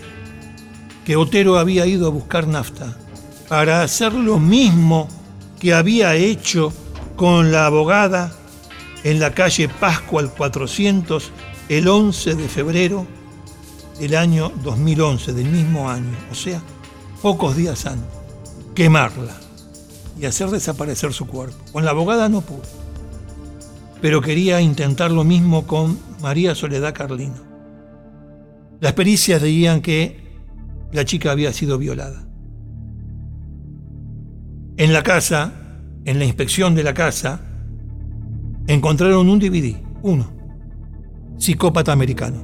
que 1.04 1.16
Otero 1.16 1.58
había 1.58 1.86
ido 1.86 2.06
a 2.06 2.10
buscar 2.10 2.46
nafta 2.46 2.96
para 3.48 3.82
hacer 3.82 4.12
lo 4.12 4.38
mismo 4.38 5.08
que 5.58 5.74
había 5.74 6.14
hecho 6.14 6.72
con 7.16 7.52
la 7.52 7.66
abogada 7.66 8.32
en 9.04 9.20
la 9.20 9.34
calle 9.34 9.68
Pascual 9.68 10.32
400 10.32 11.30
el 11.68 11.88
11 11.88 12.34
de 12.34 12.48
febrero 12.48 13.06
del 13.98 14.16
año 14.16 14.52
2011, 14.62 15.32
del 15.32 15.46
mismo 15.46 15.88
año, 15.88 16.16
o 16.30 16.34
sea, 16.34 16.60
pocos 17.22 17.56
días 17.56 17.86
antes, 17.86 18.08
quemarla 18.74 19.36
y 20.20 20.26
hacer 20.26 20.50
desaparecer 20.50 21.12
su 21.12 21.26
cuerpo. 21.26 21.56
Con 21.72 21.84
la 21.84 21.92
abogada 21.92 22.28
no 22.28 22.40
pudo, 22.40 22.62
pero 24.00 24.20
quería 24.20 24.60
intentar 24.60 25.12
lo 25.12 25.22
mismo 25.22 25.66
con 25.66 25.98
María 26.20 26.54
Soledad 26.56 26.92
Carlino. 26.92 27.52
Las 28.80 28.94
pericias 28.94 29.40
decían 29.40 29.80
que 29.80 30.20
la 30.90 31.04
chica 31.04 31.30
había 31.30 31.52
sido 31.52 31.78
violada. 31.78 32.24
En 34.76 34.92
la 34.92 35.04
casa, 35.04 35.52
en 36.04 36.18
la 36.18 36.24
inspección 36.24 36.74
de 36.74 36.82
la 36.82 36.92
casa, 36.92 37.40
encontraron 38.66 39.28
un 39.28 39.38
DVD, 39.38 39.76
uno, 40.02 40.28
psicópata 41.38 41.92
americano. 41.92 42.42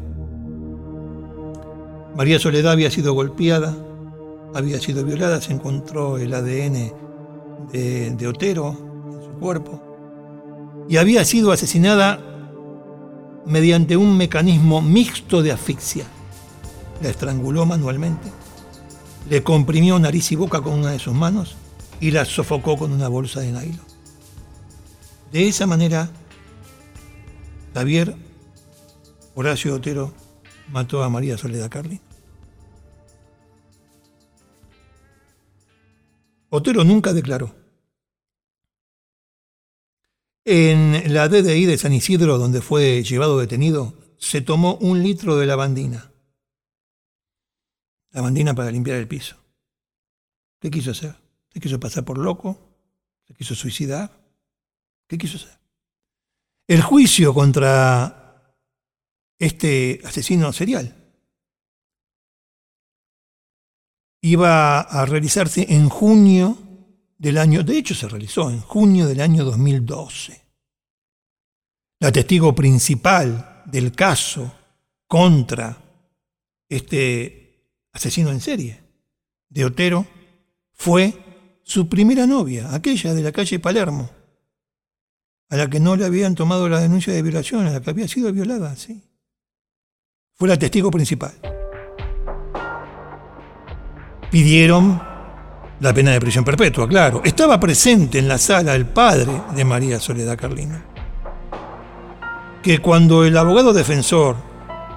María 2.17 2.39
Soledad 2.39 2.73
había 2.73 2.91
sido 2.91 3.15
golpeada, 3.15 3.77
había 4.55 4.81
sido 4.81 5.05
violada, 5.05 5.41
se 5.41 5.53
encontró 5.53 6.19
el 6.19 6.35
ADN 6.35 6.93
de, 7.73 8.27
Otero 8.27 8.77
en 9.13 9.23
su 9.23 9.31
cuerpo 9.39 10.87
y 10.89 10.97
había 10.97 11.25
sido 11.25 11.53
asesinada 11.53 12.21
mediante 13.47 13.97
un 13.97 14.17
mecanismo 14.17 14.81
mixto 14.83 15.43
de 15.43 15.53
asfixia. 15.53 16.05
La 17.03 17.11
estranguló 17.11 17.65
manualmente, 17.67 18.29
le 19.29 19.43
comprimió 19.43 19.99
nariz 19.99 20.33
y 20.33 20.37
boca 20.37 20.61
con 20.61 20.75
una 20.75 20.91
de 20.91 20.99
sus 20.99 21.15
manos 21.15 21.57
y 22.01 22.11
la 22.11 22.25
sofocó 22.25 22.77
con 22.77 22.93
una 22.93 23.09
bolsa 23.09 23.41
de 23.41 23.53
nylon. 23.53 23.81
De 25.33 25.47
esa 25.47 25.67
manera, 25.67 26.11
Javier 27.75 28.17
Horacio 29.35 29.75
Otero 29.75 30.13
mató 30.73 31.05
a 31.05 31.09
María 31.09 31.39
Soledad 31.39 31.71
Carlin. 31.71 32.01
Otero 36.51 36.85
nunca 36.85 37.13
declaró. 37.13 37.55
En 40.45 41.13
la 41.13 41.29
DDI 41.29 41.67
de 41.67 41.77
San 41.77 41.93
Isidro, 41.93 42.39
donde 42.39 42.63
fue 42.63 43.03
llevado 43.03 43.39
detenido, 43.39 43.95
se 44.17 44.41
tomó 44.41 44.77
un 44.77 45.03
litro 45.03 45.37
de 45.37 45.47
lavandina. 45.47 46.11
Lavandina 48.13 48.55
para 48.55 48.71
limpiar 48.71 48.97
el 48.97 49.07
piso. 49.07 49.37
¿Qué 50.59 50.71
quiso 50.71 50.93
hacer? 50.93 51.15
¿Se 51.53 51.61
quiso 51.61 51.79
pasar 51.79 52.05
por 52.05 52.19
loco? 52.19 52.59
¿Se 53.27 53.35
quiso 53.35 53.55
suicidar? 53.55 54.11
¿Qué 55.07 55.19
quiso 55.19 55.37
hacer? 55.37 55.59
El 56.67 56.83
juicio 56.83 57.35
contra 57.35 58.55
este 59.39 60.01
asesino 60.05 60.53
serial 60.53 60.98
iba 64.21 64.81
a 64.81 65.07
realizarse 65.07 65.67
en 65.69 65.89
junio 65.89 66.59
del 67.19 67.39
año, 67.39 67.63
de 67.63 67.79
hecho 67.79 67.95
se 67.95 68.09
realizó 68.09 68.51
en 68.51 68.61
junio 68.61 69.07
del 69.07 69.21
año 69.21 69.45
2012. 69.45 70.41
La 72.01 72.13
testigo 72.13 72.55
principal 72.55 73.63
del 73.67 73.93
caso 73.93 74.53
contra 75.07 75.77
este 76.69 77.89
asesino 77.93 78.31
en 78.31 78.41
serie 78.41 78.81
de 79.49 79.65
Otero 79.65 80.07
fue 80.73 81.61
su 81.65 81.89
primera 81.89 82.27
novia, 82.27 82.75
aquella 82.75 83.15
de 83.15 83.23
la 83.23 83.33
calle 83.33 83.59
Palermo, 83.59 84.11
a 85.51 85.57
la 85.57 85.69
que 85.69 85.81
no 85.81 85.97
le 85.97 86.05
habían 86.05 86.35
tomado 86.35 86.69
la 86.69 86.81
denuncia 86.81 87.13
de 87.13 87.23
violación, 87.23 87.67
a 87.67 87.71
la 87.71 87.81
que 87.81 87.91
había 87.91 88.07
sido 88.07 88.33
violada, 88.33 88.77
sí. 88.77 89.03
Fue 90.35 90.49
la 90.49 90.59
testigo 90.59 90.91
principal 90.91 91.58
pidieron 94.31 95.01
la 95.81 95.95
pena 95.95 96.11
de 96.13 96.21
prisión 96.21 96.45
perpetua, 96.45 96.89
claro. 96.89 97.21
Estaba 97.25 97.61
presente 97.61 98.19
en 98.19 98.29
la 98.29 98.39
sala 98.39 98.75
el 98.75 98.87
padre 98.87 99.33
de 99.55 99.65
María 99.65 100.01
Soledad 100.01 100.37
Carlino, 100.37 100.77
que 102.63 102.79
cuando 102.79 103.25
el 103.25 103.37
abogado 103.37 103.73
defensor 103.73 104.37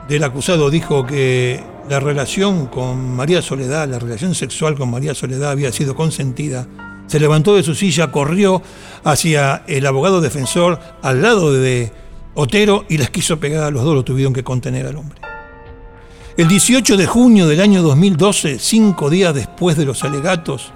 del 0.08 0.24
acusado 0.24 0.70
dijo 0.70 1.06
que 1.06 1.63
la 1.89 2.00
relación 2.00 2.67
con 2.67 3.15
María 3.15 3.41
Soledad, 3.41 3.88
la 3.88 4.00
relación 4.00 4.34
sexual 4.36 4.76
con 4.76 4.89
María 4.89 5.13
Soledad 5.13 5.52
había 5.52 5.72
sido 5.72 5.96
consentida, 5.96 6.67
se 7.08 7.20
levantó 7.20 7.56
de 7.56 7.63
su 7.63 7.76
silla, 7.76 8.12
corrió 8.12 8.62
hacia 9.04 9.63
el 9.67 9.86
abogado 9.86 10.22
defensor 10.22 10.80
al 11.02 11.22
lado 11.22 11.54
de 11.54 11.91
Otero 12.34 12.86
y 12.88 12.98
les 12.98 13.10
quiso 13.10 13.39
pegar 13.39 13.65
a 13.65 13.72
los 13.72 13.84
dos, 13.84 13.94
lo 13.94 14.04
tuvieron 14.04 14.34
que 14.34 14.44
contener 14.44 14.88
al 14.88 14.96
hombre. 14.96 15.20
El 16.41 16.47
18 16.47 16.97
de 16.97 17.06
junio 17.06 17.47
del 17.47 17.62
año 17.62 17.84
2012, 17.84 18.58
cinco 18.58 19.12
días 19.12 19.32
después 19.32 19.77
de 19.77 19.86
los 19.86 20.04
alegatos, 20.04 20.73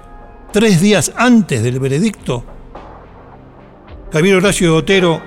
tres 0.53 0.79
días 0.79 1.11
antes 1.15 1.63
del 1.63 1.79
veredicto, 1.79 2.45
Javier 4.13 4.35
Horacio 4.35 4.75
Otero 4.75 5.19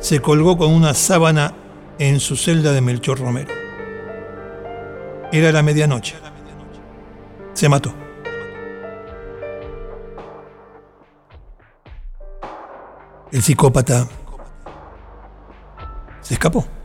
se 0.00 0.20
colgó 0.20 0.56
con 0.56 0.72
una 0.72 0.94
sábana 0.94 1.52
en 1.98 2.18
su 2.18 2.34
celda 2.34 2.72
de 2.72 2.80
Melchor 2.80 3.18
Romero. 3.18 3.52
Era 5.30 5.52
la 5.52 5.62
medianoche. 5.62 6.14
Se 7.52 7.68
mató. 7.68 7.92
El 13.30 13.42
psicópata 13.42 14.08
se 16.22 16.32
escapó. 16.32 16.75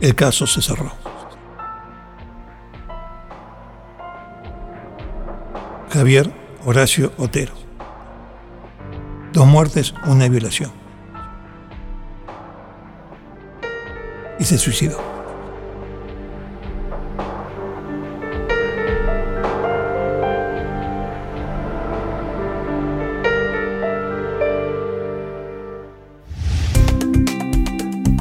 El 0.00 0.14
caso 0.14 0.46
se 0.46 0.62
cerró. 0.62 0.92
Javier 5.90 6.30
Horacio 6.64 7.12
Otero. 7.16 7.54
Dos 9.32 9.46
muertes, 9.46 9.94
una 10.06 10.28
violación. 10.28 10.70
Y 14.38 14.44
se 14.44 14.58
suicidó. 14.58 14.98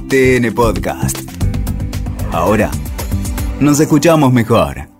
TN 0.10 0.54
Podcast 0.56 1.37
Ahora 2.32 2.70
nos 3.60 3.80
escuchamos 3.80 4.32
mejor. 4.34 4.97